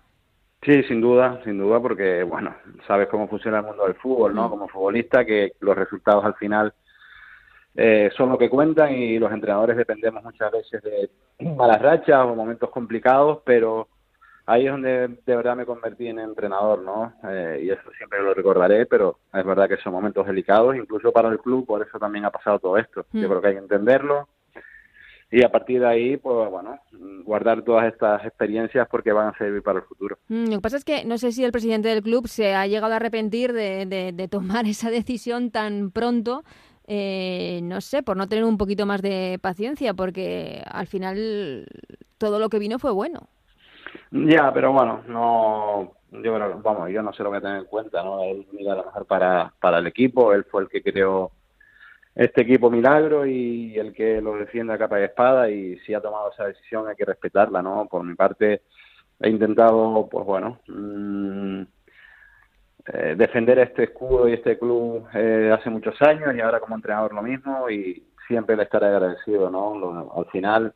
[0.62, 2.55] Sí, sin duda, sin duda, porque, bueno,
[2.87, 4.46] sabes cómo funciona el mundo del fútbol, ¿no?
[4.46, 4.50] Mm.
[4.50, 6.72] Como futbolista, que los resultados al final
[8.16, 11.11] son lo que cuentan y los entrenadores dependemos muchas veces de
[11.57, 13.88] malas rachas o momentos complicados, pero
[14.46, 17.14] ahí es donde de verdad me convertí en entrenador, ¿no?
[17.28, 21.28] Eh, y eso siempre lo recordaré, pero es verdad que son momentos delicados, incluso para
[21.28, 23.07] el club, por eso también ha pasado todo esto.
[23.12, 23.30] Yo mm.
[23.30, 24.28] creo que hay que entenderlo
[25.35, 26.78] y a partir de ahí, pues bueno,
[27.24, 30.16] guardar todas estas experiencias porque van a servir para el futuro.
[30.28, 32.68] Mm, lo que pasa es que no sé si el presidente del club se ha
[32.68, 36.44] llegado a arrepentir de, de, tomar esa decisión tan pronto.
[36.87, 41.66] Eh, no sé, por no tener un poquito más de paciencia, porque al final
[42.16, 43.28] todo lo que vino fue bueno.
[44.11, 48.22] Ya, pero bueno, no, yo vamos, yo no sé lo que tener en cuenta, ¿no?
[48.22, 51.33] Él mira lo mejor para, para el equipo, él fue el que creó
[52.14, 56.00] este equipo milagro y el que lo defiende a capa y espada y si ha
[56.00, 57.87] tomado esa decisión hay que respetarla, ¿no?
[57.87, 58.62] Por mi parte
[59.20, 61.62] he intentado, pues bueno, mm,
[62.92, 67.14] eh, defender este escudo y este club eh, hace muchos años y ahora como entrenador
[67.14, 70.12] lo mismo y siempre le estaré agradecido, ¿no?
[70.16, 70.72] al final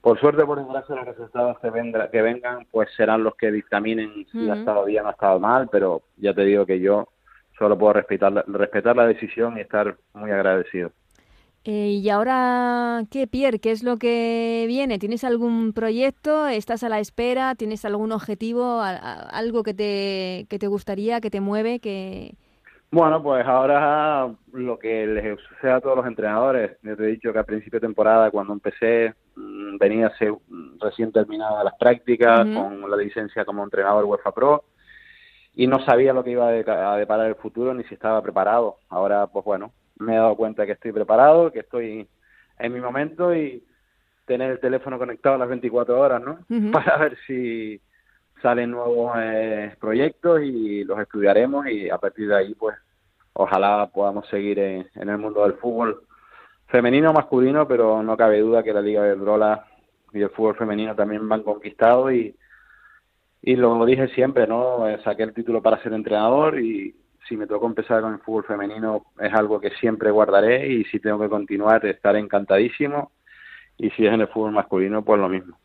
[0.00, 4.48] por suerte, por desgracia, los resultados que, que vengan, pues serán los que dictaminen si
[4.48, 7.08] ha estado bien o ha estado mal, pero ya te digo que yo
[7.58, 10.92] solo puedo respetar, respetar la decisión y estar muy agradecido.
[11.64, 13.58] Eh, y ahora, ¿qué, Pierre?
[13.58, 15.00] ¿Qué es lo que viene?
[15.00, 16.46] ¿Tienes algún proyecto?
[16.46, 17.56] ¿Estás a la espera?
[17.56, 18.80] ¿Tienes algún objetivo?
[18.80, 21.80] ¿Algo que te, que te gustaría, que te mueve?
[21.80, 22.36] que
[22.90, 27.38] bueno, pues ahora lo que les sucede a todos los entrenadores, les he dicho que
[27.38, 30.34] a principio de temporada, cuando empecé, mm, venía ser
[30.80, 34.64] recién terminada las prácticas con la licencia como entrenador UEFA Pro
[35.54, 38.76] y no sabía lo que iba a deparar el futuro ni si estaba preparado.
[38.90, 42.06] Ahora, pues bueno, me he dado cuenta que estoy preparado, que estoy
[42.58, 43.64] en mi momento y
[44.26, 46.38] tener el teléfono conectado a las 24 horas, ¿no?
[46.72, 47.80] Para ver si
[48.42, 52.76] salen nuevos eh, proyectos y los estudiaremos y a partir de ahí pues
[53.32, 56.02] ojalá podamos seguir en, el mundo del fútbol
[56.68, 59.66] femenino o masculino, pero no cabe duda que la Liga de Drola
[60.12, 62.34] y el fútbol femenino también van conquistados y,
[63.42, 64.88] y lo dije siempre, ¿no?
[64.88, 66.94] Eh, saqué el título para ser entrenador y
[67.28, 71.00] si me tocó empezar con el fútbol femenino es algo que siempre guardaré y si
[71.00, 73.12] tengo que continuar estaré encantadísimo
[73.76, 75.58] y si es en el fútbol masculino, pues lo mismo.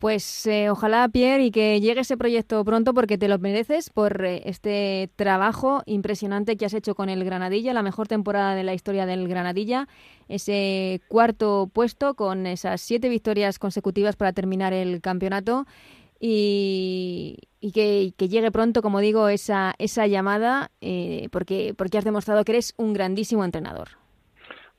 [0.00, 4.24] Pues eh, ojalá, Pierre, y que llegue ese proyecto pronto porque te lo mereces por
[4.24, 8.72] eh, este trabajo impresionante que has hecho con el Granadilla, la mejor temporada de la
[8.72, 9.88] historia del Granadilla,
[10.26, 15.66] ese cuarto puesto con esas siete victorias consecutivas para terminar el campeonato
[16.18, 22.52] y, que, llegue pronto, como digo, esa, esa llamada eh, porque, porque has demostrado que
[22.52, 23.99] eres un grandísimo entrenador.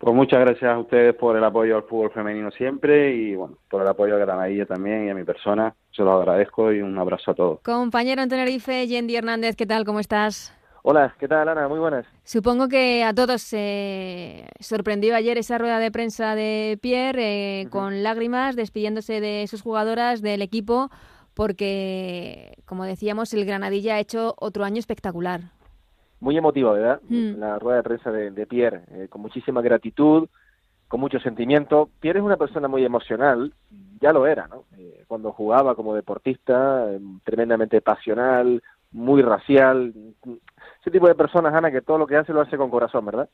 [0.01, 3.83] Pues muchas gracias a ustedes por el apoyo al fútbol femenino siempre y bueno, por
[3.83, 5.75] el apoyo a Granadilla también y a mi persona.
[5.95, 7.59] Se lo agradezco y un abrazo a todos.
[7.59, 9.85] Compañero en Tenerife, Yendi Hernández, ¿qué tal?
[9.85, 10.57] ¿Cómo estás?
[10.81, 11.67] Hola, ¿qué tal Ana?
[11.67, 12.07] Muy buenas.
[12.23, 18.01] Supongo que a todos se sorprendió ayer esa rueda de prensa de Pierre eh, con
[18.01, 20.89] lágrimas despidiéndose de sus jugadoras, del equipo,
[21.35, 25.41] porque, como decíamos, el Granadilla ha hecho otro año espectacular
[26.21, 27.01] muy emotiva, ¿verdad?
[27.09, 27.39] Hmm.
[27.39, 30.29] La rueda de prensa de, Pierre, eh, con muchísima gratitud,
[30.87, 31.89] con mucho sentimiento.
[31.99, 33.53] Pierre es una persona muy emocional,
[33.99, 34.63] ya lo era, ¿no?
[34.77, 39.93] Eh, cuando jugaba como deportista, eh, tremendamente pasional, muy racial.
[40.81, 43.29] Ese tipo de personas, Ana, que todo lo que hace lo hace con corazón, ¿verdad?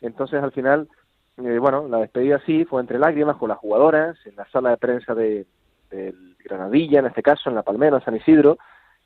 [0.00, 0.88] Entonces, al final,
[1.36, 5.14] bueno, la despedida sí fue entre lágrimas con las jugadoras, en la sala de prensa
[5.14, 5.46] de,
[5.90, 8.58] del Granadilla, en este caso, en La Palmera, San Isidro,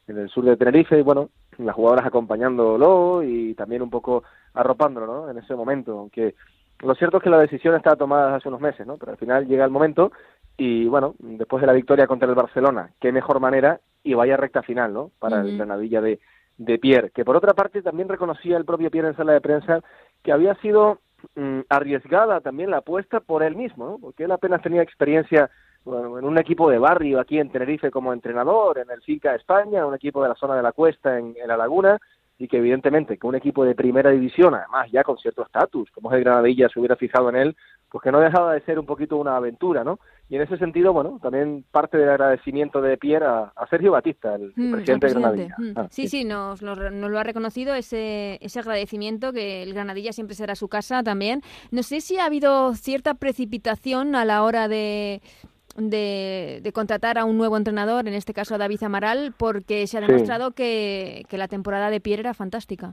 [0.07, 5.07] en el sur de Tenerife, y bueno, las jugadoras acompañándolo y también un poco arropándolo,
[5.07, 5.31] ¿no?
[5.31, 6.35] En ese momento, aunque
[6.81, 8.97] lo cierto es que la decisión estaba tomada hace unos meses, ¿no?
[8.97, 10.12] Pero al final llega el momento
[10.57, 14.62] y bueno, después de la victoria contra el Barcelona, qué mejor manera y vaya recta
[14.62, 15.11] final, ¿no?
[15.19, 16.21] Para el Granadilla de,
[16.59, 19.81] de Pierre, que por otra parte también reconocía el propio Pierre en sala de prensa
[20.23, 20.99] que había sido
[21.35, 23.99] mm, arriesgada también la apuesta por él mismo, ¿no?
[23.99, 25.51] Porque él apenas tenía experiencia
[25.94, 29.94] en un equipo de barrio aquí en Tenerife como entrenador, en el Finca España, un
[29.94, 31.99] equipo de la zona de la Cuesta en, La Laguna,
[32.38, 36.11] y que evidentemente que un equipo de primera división, además ya con cierto estatus, como
[36.11, 37.57] es el Granadilla, se hubiera fijado en él,
[37.90, 40.01] pues que no dejaba de ser un poquito una aventura, ¿no?
[40.29, 44.53] Y en ese sentido, bueno, también parte del agradecimiento de Pierre a, Sergio Batista, el,
[44.57, 45.55] mm, presidente, de Granadilla.
[45.57, 45.72] Mm.
[45.77, 50.35] Ah, sí, sí, nos, nos, lo ha reconocido ese, ese agradecimiento, que el Granadilla siempre
[50.35, 51.42] será su casa también.
[51.70, 55.22] No sé si ha habido cierta precipitación a la hora de
[55.77, 60.01] de, contratar a un nuevo entrenador, en este caso a David Amaral, porque se ha
[60.01, 62.93] demostrado que, la temporada de Pierre era fantástica.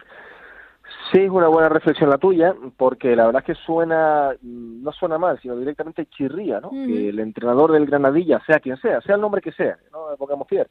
[1.11, 5.17] Sí, es una buena reflexión la tuya, porque la verdad es que suena, no suena
[5.17, 6.71] mal, sino directamente chirría, ¿no?
[6.71, 10.47] Que el entrenador del Granadilla, sea quien sea, sea el nombre que sea, no pongamos
[10.47, 10.67] fiel,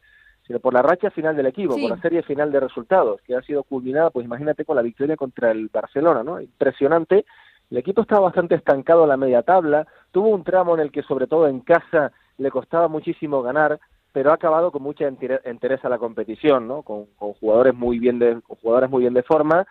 [0.47, 3.43] sino por la racha final del equipo, por la serie final de resultados, que ha
[3.43, 6.41] sido culminada, pues imagínate, con la victoria contra el Barcelona, ¿no?
[6.41, 7.25] Impresionante.
[7.73, 11.03] El equipo estaba bastante estancado en la media tabla, Tuvo un tramo en el que,
[11.03, 13.81] sobre todo en casa, le costaba muchísimo ganar,
[14.13, 16.83] pero ha acabado con mucha interés a la competición, ¿no?
[16.83, 19.67] Con, jugadores muy bien de jugadores muy bien de forma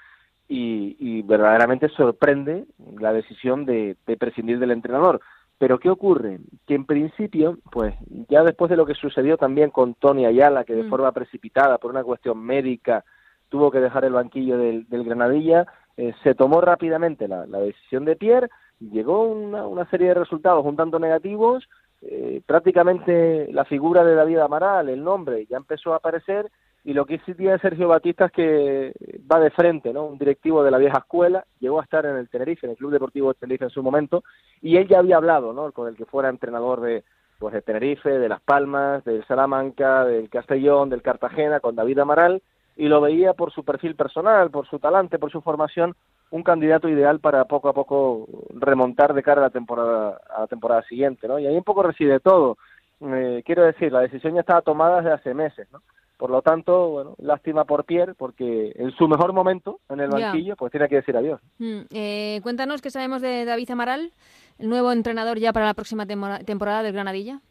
[0.48, 2.66] y, verdaderamente sorprende
[3.00, 5.22] la decisión de, prescindir del entrenador.
[5.60, 6.40] Pero ¿qué ocurre?
[6.66, 7.94] Que en principio, pues
[8.30, 10.90] ya después de lo que sucedió también con Tony Ayala, que de mm.
[10.90, 13.06] forma precipitada por una cuestión médica
[13.52, 15.68] tuvo que dejar el banquillo del, Granadilla,
[16.02, 20.76] eh, se tomó rápidamente la, decisión de Pierre llegó una, una serie de resultados un
[20.76, 21.70] tanto negativos,
[22.02, 26.50] eh, prácticamente la figura de David Amaral, el nombre, ya empezó a aparecer
[26.84, 28.94] y lo que tiene Sergio Batista es que
[29.32, 30.06] va de frente, ¿no?
[30.06, 32.94] Un directivo de la vieja escuela, llegó a estar en el Tenerife, en el Club
[32.94, 34.24] Deportivo de Tenerife en su momento,
[34.60, 35.72] y él ya había hablado, ¿no?
[35.72, 37.04] Con el que fuera entrenador de,
[37.38, 42.42] pues, de Tenerife, de Las Palmas, del Salamanca, del Castellón, del Cartagena, con David Amaral,
[42.76, 45.96] y lo veía por su perfil personal, por su talante, por su formación,
[46.32, 50.48] un candidato ideal para poco a poco remontar de cara a la temporada, a la
[50.48, 51.38] temporada siguiente, ¿no?
[51.40, 52.58] Y ahí un poco reside todo.
[53.02, 55.82] Eh, quiero decir, la decisión ya estaba tomada desde hace meses, ¿no?
[56.18, 60.56] Por lo tanto, bueno, lástima por Pierre, porque en su mejor momento, en el banquillo,
[60.56, 61.42] pues tiene que decir adiós.
[61.58, 64.14] Mm, eh, cuéntanos qué sabemos de David Amaral,
[64.60, 67.42] el nuevo entrenador ya para la próxima temporada del Granadilla.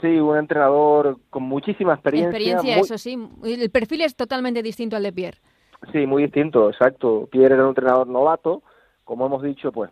[0.00, 2.30] Sí, un entrenador con muchísima experiencia.
[2.30, 3.18] Experiencia, eso sí.
[3.44, 5.38] El perfil es totalmente distinto al de Pierre.
[5.92, 7.28] Sí, muy distinto, exacto.
[7.30, 8.62] Pierre era un entrenador novato,
[9.04, 9.90] como hemos dicho, pues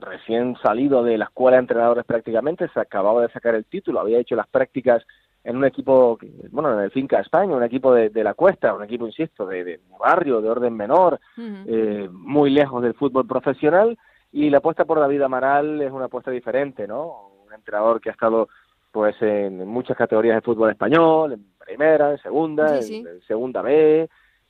[0.00, 4.18] recién salido de la escuela de entrenadores prácticamente, se acababa de sacar el título, había
[4.18, 5.04] hecho las prácticas
[5.44, 6.18] en un equipo,
[6.50, 10.40] bueno, en el Finca España, un equipo de, la cuesta, un equipo, insisto, de, barrio,
[10.40, 13.96] de orden menor, eh, muy lejos del fútbol profesional,
[14.32, 17.30] y la apuesta por David Amaral es una apuesta diferente, ¿no?
[17.46, 18.48] Un entrenador que ha estado
[18.90, 24.08] pues en muchas categorías de fútbol español, en primera, en segunda, en segunda B,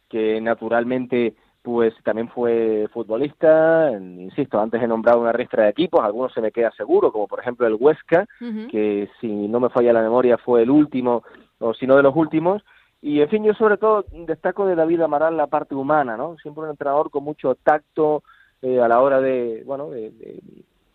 [0.08, 6.32] que naturalmente pues también fue futbolista, insisto, antes he nombrado una ristra de equipos, algunos
[6.32, 8.26] se me queda seguro, como por ejemplo el Huesca,
[8.70, 11.24] que si no me falla la memoria fue el último,
[11.58, 12.62] o si no de los últimos,
[13.00, 16.36] y en fin, yo sobre todo destaco de David Amaral la parte humana, ¿no?
[16.38, 18.24] Siempre un entrenador con mucho tacto
[18.60, 20.40] eh, a la hora de, bueno, de,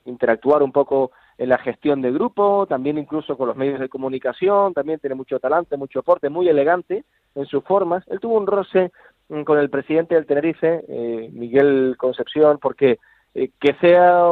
[0.05, 4.73] interactuar un poco en la gestión de grupo, también incluso con los medios de comunicación,
[4.73, 7.03] también tiene mucho talante, mucho aporte, muy elegante
[7.35, 8.03] en sus formas.
[8.07, 8.91] Él tuvo un roce
[9.29, 12.99] mm, con el presidente del Tenerife, eh, Miguel Concepción, porque
[13.33, 14.25] eh, que sea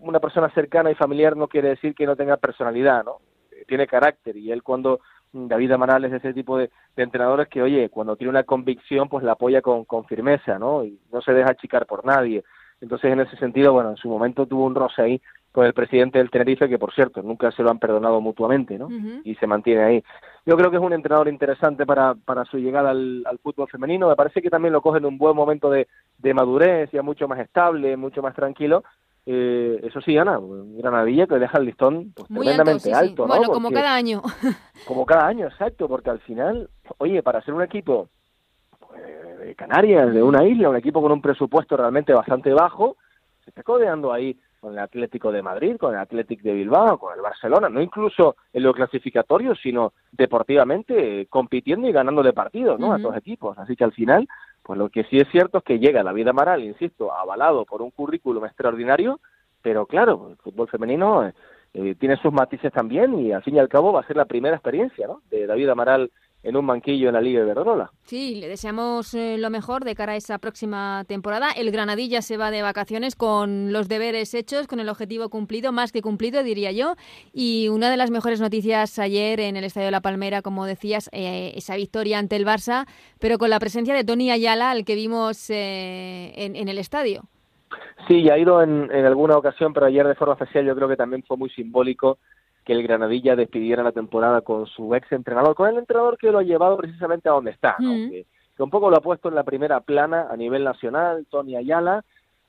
[0.00, 3.18] una persona cercana y familiar no quiere decir que no tenga personalidad, ¿no?
[3.66, 5.00] Tiene carácter y él cuando
[5.32, 9.24] mm, David Amaral es ese tipo de, entrenadores que, oye, cuando tiene una convicción, pues
[9.24, 10.84] la apoya con, con firmeza, ¿no?
[10.84, 12.44] Y no se deja achicar por nadie.
[12.80, 15.22] Entonces, en ese sentido, bueno, en su momento tuvo un roce ahí
[15.56, 18.90] con el presidente del Tenerife, que por cierto, nunca se lo han perdonado mutuamente, ¿no?
[19.24, 20.04] Y se mantiene ahí.
[20.44, 24.06] Yo creo que es un entrenador interesante para, para su llegada al, fútbol femenino.
[24.06, 25.88] Me parece que también lo coge en un buen momento de,
[26.18, 28.84] de madurez, ya mucho más estable, mucho más tranquilo.
[29.24, 33.94] Eh, eso sí, Ana, Granadilla que deja el listón pues, tremendamente alto, Bueno, como cada
[33.94, 34.20] año.
[34.86, 38.10] como cada año, exacto, porque al final, oye, para ser un equipo
[39.40, 42.98] de Canarias, de una isla, un equipo con un presupuesto realmente bastante bajo,
[43.42, 47.14] se está codeando ahí con el Atlético de Madrid, con el Atlético de Bilbao, con
[47.14, 52.92] el Barcelona, no incluso en lo clasificatorio, sino deportivamente eh, compitiendo y ganándole partidos ¿no?
[52.92, 53.58] a estos equipos.
[53.58, 54.28] Así que al final,
[54.62, 57.82] pues lo que sí es cierto es que llega la vida Amaral, insisto, avalado por
[57.82, 59.20] un currículum extraordinario,
[59.62, 61.30] pero claro, el fútbol femenino
[61.74, 64.24] eh, tiene sus matices también y al fin y al cabo va a ser la
[64.24, 65.22] primera experiencia ¿no?
[65.30, 66.10] de David Amaral
[66.46, 67.90] en un banquillo en la Liga de Iberdrola.
[68.04, 71.50] Sí, le deseamos eh, lo mejor de cara a esa próxima temporada.
[71.50, 75.90] El Granadilla se va de vacaciones con los deberes hechos, con el objetivo cumplido, más
[75.90, 76.94] que cumplido, diría yo.
[77.32, 81.10] Y una de las mejores noticias ayer en el Estadio de La Palmera, como decías,
[81.12, 82.86] eh, esa victoria ante el Barça,
[83.18, 87.24] pero con la presencia de Tony Ayala, al que vimos eh, en, el estadio.
[88.06, 90.88] Sí, ya ha ido en, en alguna ocasión, pero ayer de forma especial yo creo
[90.88, 92.18] que también fue muy simbólico
[92.66, 96.38] que el Granadilla despidiera la temporada con su ex entrenador, con el entrenador que lo
[96.38, 98.10] ha llevado precisamente a donde está, mm.
[98.10, 98.26] que,
[98.58, 102.04] un poco lo ha puesto en la primera plana a nivel nacional, Tony Ayala,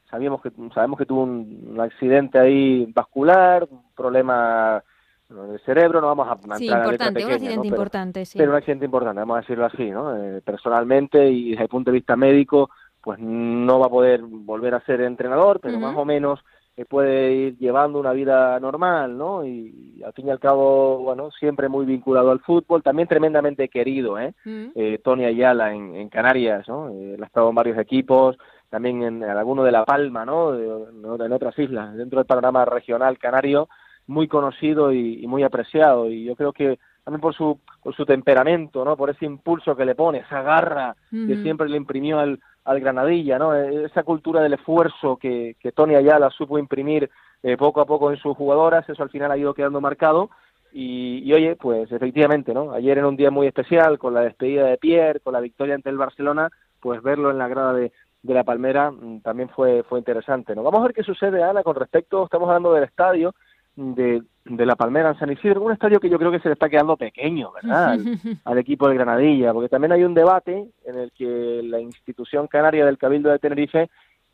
[0.10, 4.84] sabíamos que sabemos que tuvo un, accidente ahí vascular, un problema
[5.30, 8.38] del cerebro, no vamos a sí, importante, un accidente importante, sí.
[8.40, 10.16] Pero un accidente importante, vamos a decirlo así, ¿no?
[10.16, 12.72] Eh, personalmente y desde el punto de vista médico,
[13.04, 16.40] pues no va a poder volver a ser entrenador, pero más o menos
[16.78, 19.44] que puede ir llevando una vida normal, ¿no?
[19.44, 24.20] Y, al fin y al cabo, bueno, siempre muy vinculado al fútbol, también tremendamente querido,
[24.20, 24.36] ¿eh?
[24.46, 24.68] Mm.
[24.76, 26.90] eh Tony Ayala en, Canarias, ¿no?
[26.90, 28.38] Eh, él ha estado en varios equipos,
[28.70, 30.54] también en, alguno de La Palma, ¿no?
[30.56, 33.70] En otras islas, dentro del panorama regional canario,
[34.06, 36.12] muy conocido y, muy apreciado.
[36.12, 38.96] Y yo creo que también por su, por su temperamento, ¿no?
[38.96, 43.40] Por ese impulso que le pone, esa garra que siempre le imprimió al, al Granadilla,
[43.40, 43.56] ¿no?
[43.56, 47.10] E-, esa cultura del esfuerzo que, que Tony Ayala supo imprimir
[47.44, 50.30] eh, poco a poco en sus jugadoras, eso al final ha ido quedando marcado.
[50.74, 52.72] Y, oye, pues efectivamente, ¿no?
[52.72, 55.90] Ayer en un día muy especial, con la despedida de Pierre, con la victoria ante
[55.90, 56.50] el Barcelona,
[56.82, 60.64] pues verlo en la grada de, de la Palmera mm, también fue, fue interesante, ¿no?
[60.64, 63.34] Vamos a ver qué sucede, Ana, con respecto, estamos hablando del estadio,
[63.76, 66.54] de, de La Palmera en San Isidro, un estadio que yo creo que se le
[66.54, 67.98] está quedando pequeño, ¿verdad?
[68.46, 72.86] Al, equipo de Granadilla, porque también hay un debate en el que la institución canaria
[72.86, 73.90] del Cabildo de Tenerife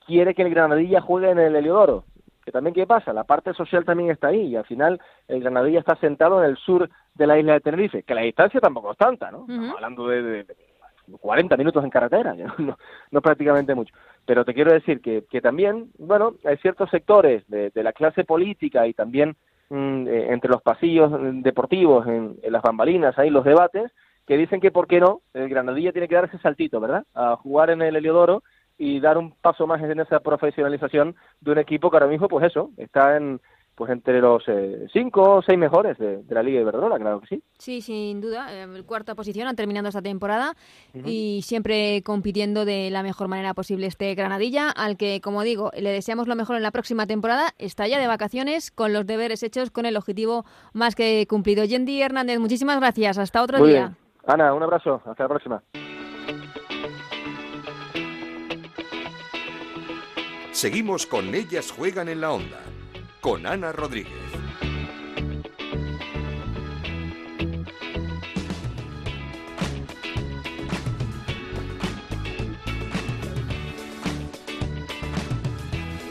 [0.06, 2.06] quiere que el Granadilla juegue en el Heliodoro.
[2.46, 3.14] Que también, ¿qué pasa?
[3.14, 6.58] La parte social también está ahí y al final el Granadilla está sentado en el
[6.58, 9.46] sur de la isla de Tenerife, que la distancia tampoco es tanta, ¿no?
[9.48, 10.46] Estamos hablando de,
[11.20, 12.78] 40 minutos en carretera, no,
[13.12, 13.94] no, prácticamente mucho.
[14.26, 18.24] Pero te quiero decir que, que también, bueno, hay ciertos sectores de, de la clase
[18.24, 19.36] política y también
[19.70, 21.12] entre los pasillos
[21.44, 23.92] deportivos, en, las bambalinas, ahí los debates,
[24.28, 27.06] que dicen que por qué no, el Granadilla tiene que dar ese saltito, ¿verdad?
[27.14, 28.44] A jugar en el Heliodoro
[28.78, 32.46] y dar un paso más en esa profesionalización de un equipo que ahora mismo, pues
[32.46, 33.42] eso, está en,
[33.76, 37.28] pues entre los eh, cinco o seis mejores de, la Liga de Iberdrola, claro que
[37.28, 37.44] sí.
[37.58, 38.48] Sí, sin duda.
[38.52, 40.54] Eh, cuarta posición, terminando esta temporada
[40.94, 45.92] y siempre compitiendo de la mejor manera posible este Granadilla, al que, como digo, le
[45.92, 47.50] deseamos lo mejor en la próxima temporada.
[47.58, 51.64] Está ya de vacaciones con los deberes hechos, con el objetivo más que cumplido.
[51.66, 53.18] Yendi Hernández, muchísimas gracias.
[53.18, 53.96] Hasta otro día.
[54.26, 55.02] Ana, un abrazo.
[55.06, 55.64] Hasta la próxima.
[60.52, 62.73] Seguimos con Ellas Juegan en la Onda
[63.24, 64.12] con Ana Rodríguez.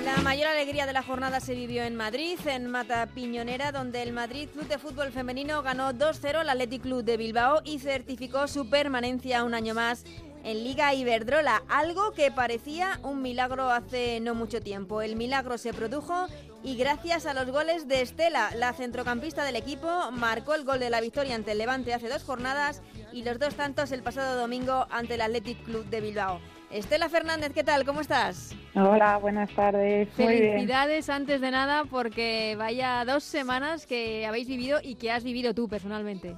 [0.03, 4.15] La mayor alegría de la jornada se vivió en Madrid, en Mata Piñonera, donde el
[4.15, 8.71] Madrid Club de Fútbol Femenino ganó 2-0 al Athletic Club de Bilbao y certificó su
[8.71, 10.05] permanencia un año más
[10.45, 15.03] en Liga Iberdrola, algo que parecía un milagro hace no mucho tiempo.
[15.03, 16.27] El milagro se produjo
[16.65, 20.91] y gracias a los goles de Estela, la centrocampista del equipo, marcó el gol de
[20.91, 22.83] la victoria ante el Levante hace dos jornadas
[23.13, 26.41] y los dos tantos el pasado domingo ante el Athletic Club de Bilbao.
[26.71, 27.85] Estela Fernández, ¿qué tal?
[27.85, 28.57] ¿Cómo estás?
[28.75, 30.09] Hola, buenas tardes.
[30.15, 35.53] Felicidades antes de nada porque vaya dos semanas que habéis vivido y que has vivido
[35.53, 36.35] tú personalmente.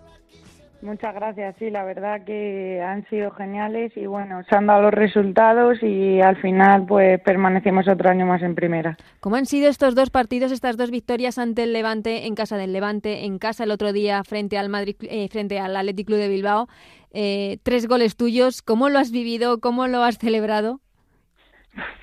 [0.82, 4.92] Muchas gracias, sí, la verdad que han sido geniales y bueno, se han dado los
[4.92, 8.96] resultados y al final pues permanecemos otro año más en primera.
[9.20, 12.74] ¿Cómo han sido estos dos partidos, estas dos victorias ante el Levante, en casa del
[12.74, 16.28] Levante, en casa el otro día frente al Madrid, eh, frente al Athletic Club de
[16.28, 16.68] Bilbao?
[17.12, 19.60] Eh, tres goles tuyos, ¿cómo lo has vivido?
[19.60, 20.80] ¿Cómo lo has celebrado?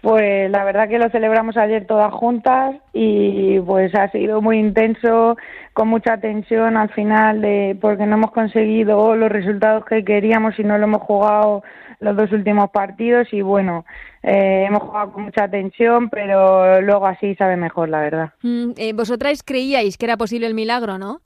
[0.01, 5.37] Pues la verdad que lo celebramos ayer todas juntas y pues ha sido muy intenso,
[5.73, 10.63] con mucha tensión al final de porque no hemos conseguido los resultados que queríamos y
[10.63, 11.63] no lo hemos jugado
[11.99, 13.85] los dos últimos partidos y bueno,
[14.23, 18.33] eh, hemos jugado con mucha tensión, pero luego así sabe mejor, la verdad.
[18.41, 21.21] Mm, eh, vosotras creíais que era posible el milagro, ¿no?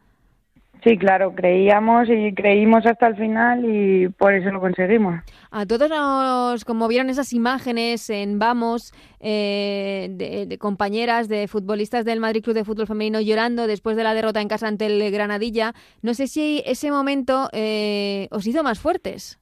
[0.86, 5.20] Sí, claro, creíamos y creímos hasta el final y por eso lo conseguimos.
[5.50, 12.44] A todos nos conmovieron esas imágenes en Vamos eh, de, compañeras, de futbolistas del Madrid
[12.44, 15.74] Club de Fútbol Femenino llorando después de la derrota en casa ante el Granadilla.
[16.04, 19.40] No sé si ese momento eh, os hizo más fuertes.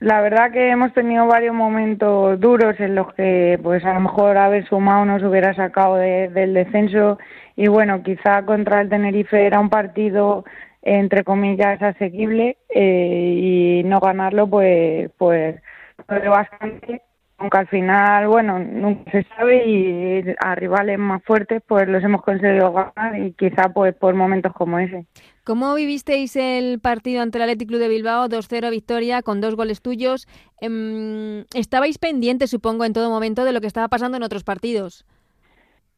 [0.00, 4.36] La verdad que hemos tenido varios momentos duros en los que pues a lo mejor
[4.36, 7.18] haber sumado nos hubiera sacado del descenso
[7.56, 10.44] y bueno, quizá contra el Tenerife era un partido
[10.82, 15.60] entre comillas asequible eh, y no ganarlo pues pues
[16.08, 17.02] bastante
[17.38, 22.22] aunque al final bueno nunca se sabe y a rivales más fuertes pues los hemos
[22.22, 25.06] conseguido ganar y quizá pues por momentos como ese
[25.44, 28.28] ¿Cómo vivisteis el partido ante el Athletic Club de Bilbao?
[28.28, 30.28] 2-0 victoria con dos goles tuyos.
[30.60, 35.04] Em, ¿Estabais pendientes, supongo, en todo momento de lo que estaba pasando en otros partidos?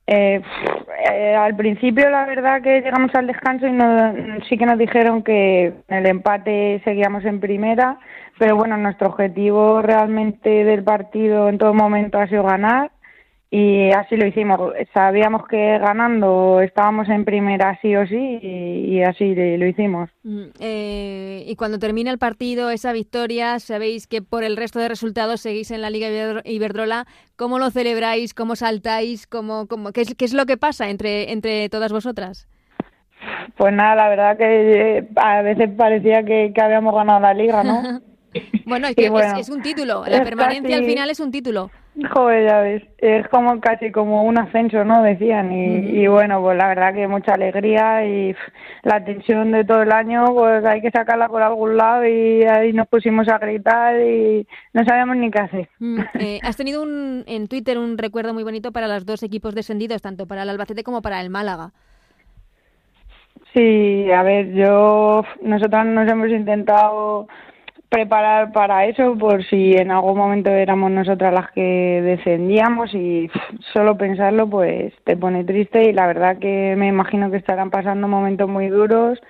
[0.06, 0.40] Eh,
[1.12, 3.72] eh, al principio la verdad que llegamos al descanso y
[4.48, 7.98] sí que nos dijeron que el empate seguíamos en primera,
[8.38, 12.90] pero bueno, nuestro objetivo realmente del partido en todo momento ha sido ganar
[13.56, 14.58] y así lo hicimos.
[14.92, 20.10] Sabíamos que ganando estábamos en primera sí o sí y, así lo hicimos.
[20.24, 24.88] Mm, eh, y cuando termina el partido, esa victoria, sabéis que por el resto de
[24.88, 27.06] resultados seguís en la Liga Iberdrola.
[27.36, 28.34] ¿Cómo lo celebráis?
[28.34, 29.28] ¿Cómo saltáis?
[29.28, 32.48] ¿Cómo, cómo, qué, es, ¿Qué es lo que pasa entre, entre todas vosotras?
[33.56, 37.62] Pues nada, la verdad que eh, a veces parecía que, que habíamos ganado la liga,
[37.62, 38.00] ¿no?
[38.66, 41.70] bueno, es que es, un título, la permanencia al final es un título.
[42.12, 45.04] Joder, ya ves, es como casi como un ascenso, ¿no?
[45.04, 48.34] Decían, y, bueno, pues la verdad que mucha alegría y
[48.82, 52.72] la tensión de todo el año, pues hay que sacarla por algún lado y ahí
[52.72, 55.68] nos pusimos a gritar y no sabíamos ni qué hacer.
[55.78, 59.54] Mm, eh, has tenido un, en Twitter un recuerdo muy bonito para los dos equipos
[59.54, 61.70] descendidos, tanto para el Albacete como para el Málaga.
[63.52, 67.28] Sí, a ver, yo, nosotros nos hemos intentado
[67.94, 73.30] preparar para eso por si en algún momento éramos nosotras las que descendíamos y
[73.72, 78.08] solo pensarlo pues te pone triste y la verdad que me imagino que estarán pasando
[78.08, 79.20] momentos muy duros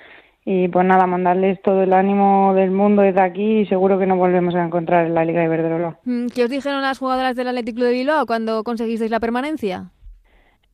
[0.47, 4.17] y pues nada, mandarles todo el ánimo del mundo desde aquí y seguro que nos
[4.17, 5.99] volvemos a encontrar en la Liga de Iberdrola.
[6.05, 9.91] Mm, ¿Qué os dijeron las jugadoras del Atlético de Bilbao cuando conseguisteis la permanencia?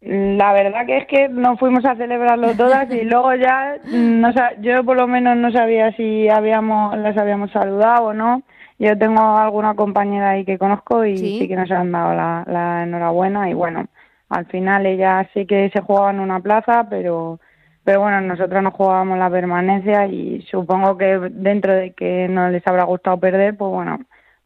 [0.01, 4.83] La verdad que es que no fuimos a celebrarlo todas y luego ya, no, yo
[4.83, 8.43] por lo menos no sabía si habíamos las habíamos saludado o no.
[8.79, 13.51] Yo tengo alguna compañera ahí que conozco y sí, que nos han dado la, enhorabuena
[13.51, 13.89] y bueno,
[14.31, 17.39] al final ella sí que se jugaba en una plaza, pero
[17.85, 22.67] pero bueno, nosotros no jugábamos la permanencia y supongo que dentro de que no les
[22.67, 23.99] habrá gustado perder, pues bueno,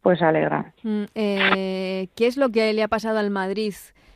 [0.02, 0.72] pues alegra.
[0.82, 3.74] Mm, eh, ¿Qué es lo que le ha pasado al Madrid?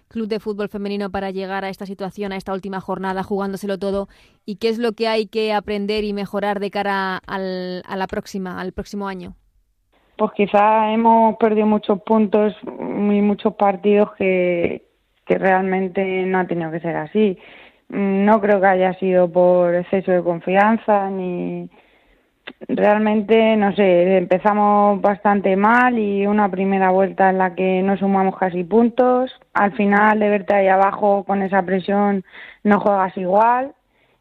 [0.08, 4.08] Club de Fútbol Femenino para llegar a esta situación, a esta última jornada, jugándoselo todo?
[4.44, 8.06] ¿Y qué es lo que hay que aprender y mejorar de cara al, a la
[8.06, 9.34] próxima, al próximo año?
[10.16, 14.82] Pues quizá hemos perdido muchos puntos y muchos partidos que,
[15.24, 17.38] que realmente no ha tenido que ser así.
[17.88, 21.70] No creo que haya sido por exceso de confianza ni,
[22.68, 28.36] realmente, no sé, empezamos bastante mal y una primera vuelta en la que no sumamos
[28.36, 29.32] casi puntos.
[29.54, 32.24] Al final, de verte ahí abajo con esa presión,
[32.64, 33.74] no juegas igual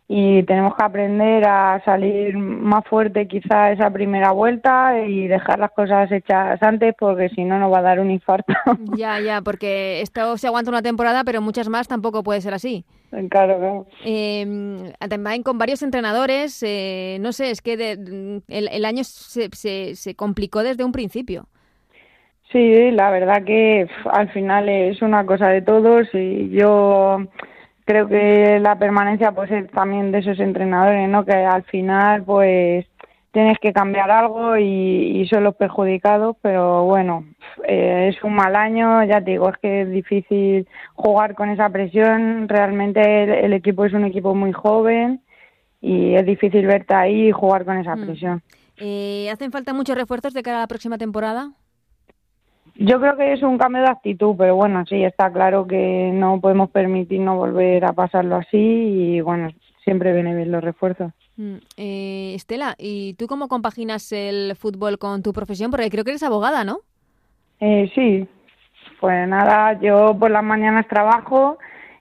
[0.09, 5.71] y tenemos que aprender a salir más fuerte quizá esa primera vuelta y dejar las
[5.71, 8.53] cosas hechas antes porque si no nos va a dar un infarto.
[8.97, 12.85] Ya, ya, porque esto se aguanta una temporada, pero muchas más tampoco puede ser así.
[13.29, 13.85] Claro, claro.
[14.05, 19.95] Eh, también con varios entrenadores, eh, no sé, es que el, el, año se, se,
[19.95, 21.47] se complicó desde un principio.
[22.51, 27.19] Sí, la verdad que al final es una cosa de todos y yo
[27.87, 31.23] creo que la permanencia pues es también de esos entrenadores, ¿no?
[31.23, 32.85] Que al final pues
[33.31, 37.25] tienes que cambiar algo y, son los perjudicados, pero bueno,
[37.65, 41.69] eh, es un mal año, ya te digo, es que es difícil jugar con esa
[41.69, 45.21] presión, realmente el, equipo es un equipo muy joven
[45.79, 48.05] y es difícil verte ahí y jugar con esa mm.
[48.05, 48.43] presión.
[48.77, 51.51] Eh, ¿Hacen falta muchos refuerzos de cara a la próxima temporada?
[52.79, 56.39] Yo creo que es un cambio de actitud, pero bueno, sí, está claro que no
[56.39, 59.49] podemos permitirnos volver a pasarlo así y bueno,
[59.83, 61.11] siempre viene bien los refuerzos.
[61.37, 65.71] Mm, eh, Estela, ¿y tú cómo compaginas el fútbol con tu profesión?
[65.71, 66.79] Porque creo que eres abogada, ¿no?
[67.59, 68.27] Eh, sí,
[68.99, 71.57] pues nada, yo por las mañanas trabajo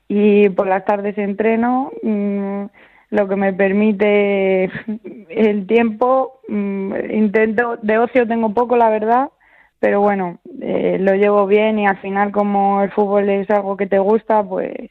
[0.08, 2.64] y por las tardes entreno, mm,
[3.10, 4.64] lo que me permite
[5.30, 6.40] el tiempo.
[6.48, 9.30] Mm, intento, de ocio tengo poco, la verdad,
[9.78, 13.86] pero bueno, eh, lo llevo bien y al final como el fútbol es algo que
[13.86, 14.90] te gusta, pues,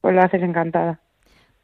[0.00, 1.00] pues lo haces encantada.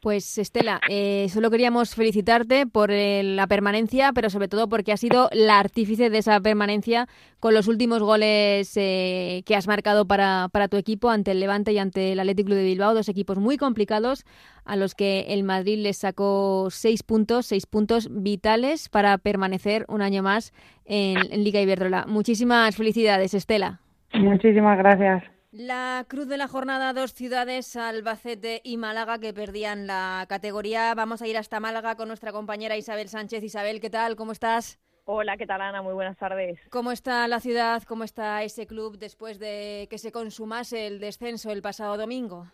[0.07, 5.01] Pues Estela, eh, solo queríamos felicitarte por eh, la permanencia, pero sobre todo porque has
[5.01, 7.07] sido la artífice de esa permanencia
[7.41, 11.73] con los últimos goles eh, que has marcado para, para, tu equipo ante el Levante
[11.73, 14.23] y ante el Atlético de Bilbao, dos equipos muy complicados
[14.63, 20.01] a los que el Madrid les sacó seis puntos, seis puntos vitales para permanecer un
[20.01, 20.53] año más
[20.85, 22.05] en, en Liga Iberdrola.
[22.07, 23.81] Muchísimas felicidades, Estela.
[24.13, 25.36] Muchísimas gracias.
[25.59, 30.93] La cruz de la jornada, dos ciudades, Albacete y Málaga, que perdían la categoría.
[30.93, 33.43] Vamos a ir hasta Málaga con nuestra compañera Isabel Sánchez.
[33.43, 34.15] Isabel, ¿qué tal?
[34.15, 34.79] ¿Cómo estás?
[35.05, 35.81] Hola, ¿qué tal Ana?
[35.81, 36.59] Muy buenas tardes.
[36.69, 37.81] ¿Cómo está la ciudad?
[37.87, 42.45] ¿Cómo está ese club después de que se consumase el descenso el pasado domingo?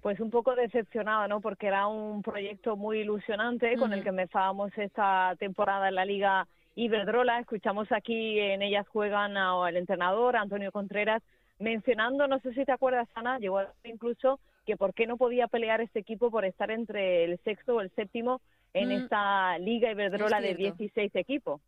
[0.00, 1.40] Pues un poco decepcionada, ¿no?
[1.40, 6.46] Porque era un proyecto muy ilusionante con el que empezábamos esta temporada en la Liga
[6.76, 7.40] Iberdrola.
[7.40, 11.24] Escuchamos aquí en ellas juegan al entrenador Antonio Contreras
[11.58, 15.80] mencionando, no sé si te acuerdas, Ana, llegó incluso que por qué no podía pelear
[15.80, 18.40] este equipo por estar entre el sexto o el séptimo
[18.74, 18.92] en mm.
[18.92, 21.60] esta Liga Iberdrola de 16 equipos.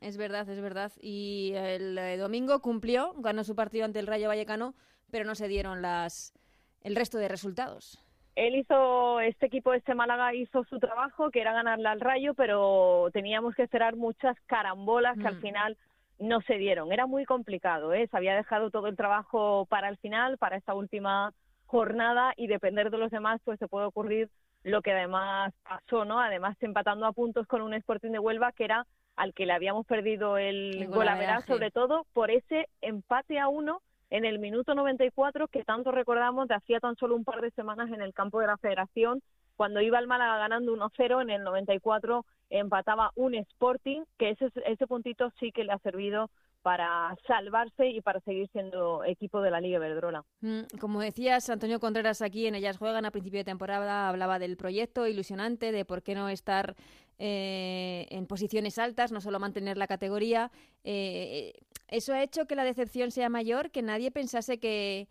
[0.00, 0.92] Es verdad, es verdad.
[1.00, 4.74] Y el eh, domingo cumplió, ganó su partido ante el Rayo Vallecano,
[5.10, 6.34] pero no se dieron las
[6.82, 8.04] el resto de resultados.
[8.34, 13.08] Él hizo, este equipo, este Málaga hizo su trabajo, que era ganarle al Rayo, pero
[13.12, 15.40] teníamos que esperar muchas carambolas que al mm.
[15.40, 15.76] final
[16.18, 16.92] no se dieron.
[16.92, 18.06] Era muy complicado, ¿eh?
[18.10, 21.32] se había dejado todo el trabajo para el final, para esta última
[21.66, 24.30] jornada y depender de los demás, pues se puede ocurrir
[24.62, 26.20] lo que además pasó, ¿no?
[26.20, 28.86] Además empatando a puntos con un Sporting de Huelva que era
[29.16, 33.82] al que le habíamos perdido el, gol a sobre todo por ese empate a uno
[34.10, 37.90] en el minuto 94 que tanto recordamos de hacía tan solo un par de semanas
[37.92, 39.22] en el campo de la Federación
[39.56, 44.86] cuando iba el Málaga ganando 1-0 en el 94 empataba un Sporting, que ese, ese
[44.86, 46.30] puntito sí que le ha servido
[46.64, 50.24] para salvarse y para seguir siendo equipo de la Liga Verdrola.
[50.40, 54.56] Mm, como decías, Antonio Contreras aquí en Ellas Juegan a principio de temporada hablaba del
[54.56, 56.74] proyecto ilusionante, de por qué no estar
[57.18, 60.50] eh, en posiciones altas, no solo mantener la categoría.
[60.84, 61.52] Eh,
[61.88, 65.06] eso ha hecho que la decepción sea mayor, que nadie pensase que,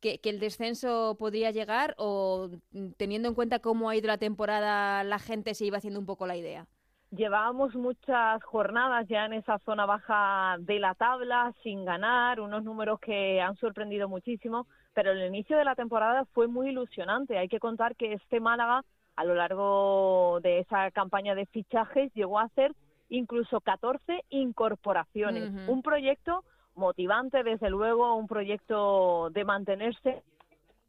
[0.00, 5.04] que, el descenso podría llegar o mm, teniendo en cuenta cómo ha ido la temporada,
[5.04, 6.66] la gente se iba haciendo un poco la idea?
[7.10, 13.00] Llevábamos muchas jornadas ya en esa zona baja de la tabla, sin ganar, unos números
[13.00, 17.36] que han sorprendido muchísimo, pero el inicio de la temporada fue muy ilusionante.
[17.36, 18.84] Hay que contar que este Málaga,
[19.16, 22.72] a lo largo de esa campaña de fichajes, llegó a hacer
[23.08, 25.50] incluso 14 incorporaciones.
[25.68, 26.44] Un proyecto
[26.80, 30.24] motivante, desde luego, un proyecto de mantenerse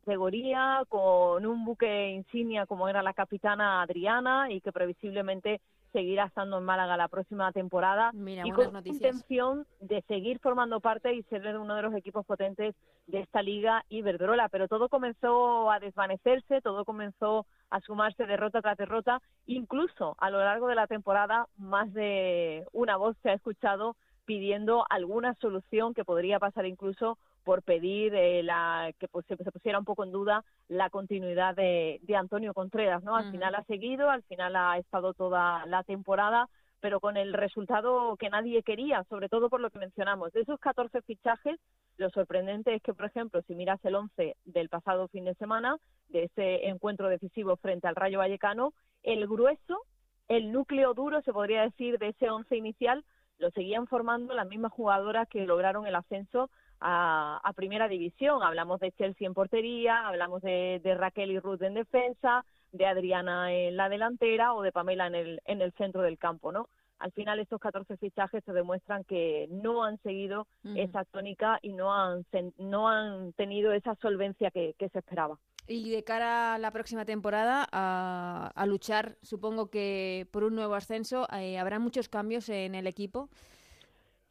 [0.04, 5.62] categoría con un buque insignia como era la capitana Adriana y que previsiblemente
[5.94, 11.14] seguirá estando en Málaga la próxima temporada y con la intención de seguir formando parte
[11.14, 12.76] y ser uno de los equipos potentes
[13.08, 14.50] de esta liga Iberdrola.
[14.50, 19.22] Pero todo comenzó a desvanecerse, todo comenzó a sumarse derrota tras derrota.
[19.46, 23.96] Incluso a lo largo de la temporada, más de una voz se ha escuchado
[24.26, 29.80] pidiendo alguna solución que podría pasar incluso por pedir eh, la, que pues, se, pusiera
[29.80, 33.16] un poco en duda la continuidad de, Antonio Contreras, ¿no?
[33.16, 36.50] Al final ha seguido, al final ha estado toda la temporada,
[36.82, 40.34] pero con el resultado que nadie quería, sobre todo por lo que mencionamos.
[40.34, 41.60] De esos 14 fichajes,
[41.98, 45.78] lo sorprendente es que, por ejemplo, si miras el 11 del pasado fin de semana,
[46.10, 49.82] de ese encuentro decisivo frente al Rayo Vallecano, el grueso,
[50.28, 53.04] el núcleo duro, se podría decir, de ese 11 inicial,
[53.42, 58.42] lo seguían formando las mismas jugadoras que lograron el ascenso a, primera división.
[58.44, 63.76] Hablamos de Chelsea en portería, hablamos de, Raquel y Ruth en defensa, de Adriana en
[63.76, 66.70] la delantera o de Pamela en el, en el centro del campo, ¿no?
[67.02, 71.94] Al final estos 14 fichajes se demuestran que no han seguido esa tónica y no
[71.94, 72.26] han,
[72.60, 75.39] no han tenido esa solvencia que, se esperaba.
[75.68, 81.28] Y de cara a la próxima temporada, a, luchar, supongo que por un nuevo ascenso,
[81.34, 83.30] eh, ¿habrá muchos cambios en el equipo?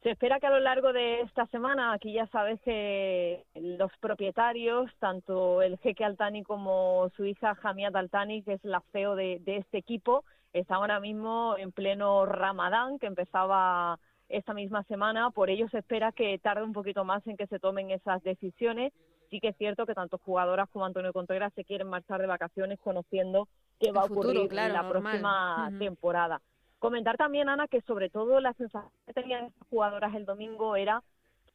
[0.03, 4.89] Se espera que a lo largo de esta semana, aquí ya sabes que los propietarios,
[4.97, 9.77] tanto el jeque Altani como su hija Jamiat Altani, que es la CEO de, este
[9.77, 15.29] equipo, están ahora mismo en pleno Ramadán, que empezaba esta misma semana.
[15.29, 18.93] Por ello se espera que tarde un poquito más en que se tomen esas decisiones.
[19.31, 22.79] Sí que es cierto que tanto jugadoras como Antonio Contreras se quieren marchar de vacaciones
[22.79, 23.47] conociendo
[23.79, 26.41] qué va a ocurrir en la próxima temporada.
[26.77, 31.01] Comentar también, Ana, que sobre todo la sensación que tenían estas jugadoras el domingo era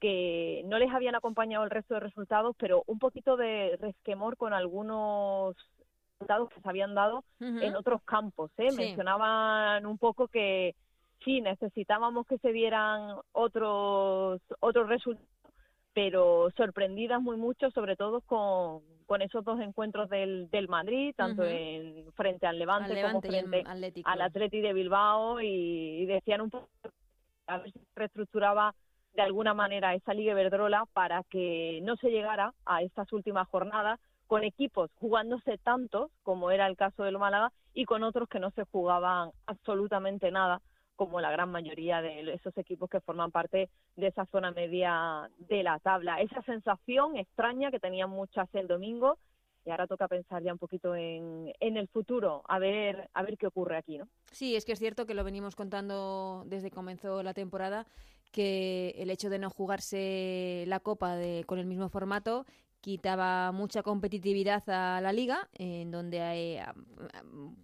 [0.01, 4.53] que no les habían acompañado el resto de resultados, pero un poquito de resquemor con
[4.53, 5.57] algunos
[6.13, 8.51] resultados que se habían dado en otros campos.
[8.57, 8.73] ¿eh?
[8.73, 10.75] Mencionaban un poco que
[11.25, 15.29] sí, necesitábamos que se dieran otros, otros resultados,
[15.97, 21.43] pero sorprendidas muy mucho, sobre todo con, con esos dos encuentros del, del Madrid, tanto
[21.43, 23.65] en frente al Levante, como frente
[24.05, 26.69] al Atleti de Bilbao, y, decían un poco
[27.47, 28.75] a ver si reestructuraba
[29.15, 33.99] de alguna manera esa Liga Verdrola para que no se llegara a estas últimas jornadas
[34.27, 38.51] con equipos jugándose tantos, como era el caso del Málaga, y con otros que no
[38.51, 40.61] se jugaban absolutamente nada,
[40.97, 45.63] como la gran mayoría de esos equipos que forman parte de esa zona media de
[45.63, 46.21] la tabla.
[46.21, 49.19] Esa sensación extraña que tenían muchas el domingo
[49.67, 53.37] y ahora toca pensar ya un poquito en, en, el futuro, a ver, a ver
[53.37, 54.09] qué ocurre aquí, ¿no?
[54.31, 57.85] Sí, es que es cierto que lo venimos contando desde que comenzó la temporada,
[58.31, 62.47] que el hecho de no jugarse la Copa de, con el mismo formato
[62.87, 66.63] quitaba mucha competitividad a la liga, en donde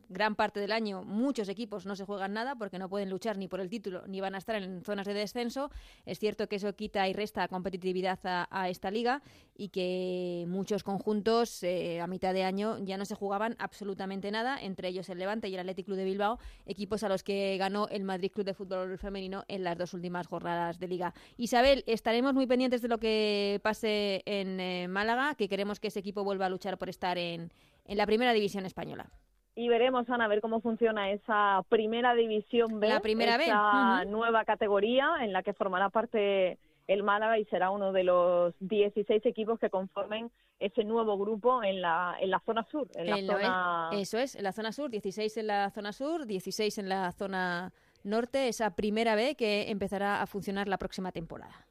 [0.08, 3.46] gran parte del año muchos equipos no se juegan nada porque no pueden luchar ni
[3.46, 5.70] por el título ni van a estar en zonas de descenso.
[6.06, 9.22] Es cierto que eso quita y resta competitividad a, esta liga
[9.56, 14.58] y que muchos conjuntos eh, a mitad de año ya no se jugaban absolutamente nada,
[14.60, 17.86] entre ellos el Levante y el Athletic Club de Bilbao, equipos a los que ganó
[17.90, 21.14] el Madrid Club de Fútbol Femenino en las dos últimas jornadas de liga.
[21.36, 26.00] Isabel, estaremos muy pendientes de lo que pase en eh, Málaga que queremos que ese
[26.00, 27.50] equipo vuelva a luchar por estar en,
[27.86, 29.10] en la primera división española.
[29.54, 34.44] Y veremos, Ana, a ver cómo funciona esa primera división B, la primera esa nueva
[34.44, 36.58] categoría en la que formará parte
[36.88, 41.80] el Málaga y será uno de los 16 equipos que conformen ese nuevo grupo en
[41.80, 42.88] la, en la zona sur.
[42.94, 43.90] En la zona...
[43.92, 47.72] Eso es, en la zona sur, 16 en la zona sur, 16 en la zona
[48.04, 51.66] norte, esa primera B que empezará a funcionar la próxima temporada.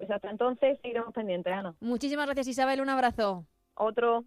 [0.00, 1.74] Pues hasta entonces seguiremos pendientes, Ana.
[1.78, 2.80] Muchísimas gracias, Isabel.
[2.80, 3.44] Un abrazo.
[3.74, 4.24] Otro.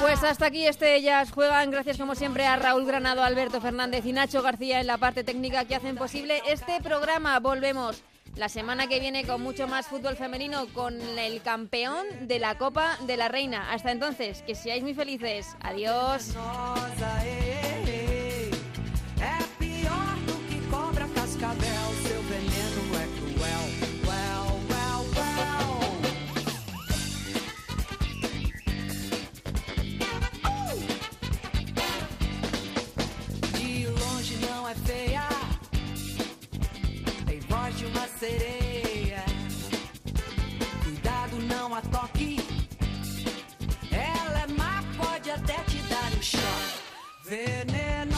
[0.00, 1.70] Pues hasta aquí este Ellas Juegan.
[1.70, 5.66] Gracias como siempre a Raúl Granado, Alberto Fernández y Nacho García en la parte técnica
[5.66, 7.38] que hacen posible este programa.
[7.38, 8.02] Volvemos
[8.36, 12.96] la semana que viene con mucho más fútbol femenino con el campeón de la Copa
[13.06, 13.72] de la Reina.
[13.72, 15.56] Hasta entonces, que seáis muy felices.
[15.60, 16.34] Adiós.
[47.32, 48.11] Veneno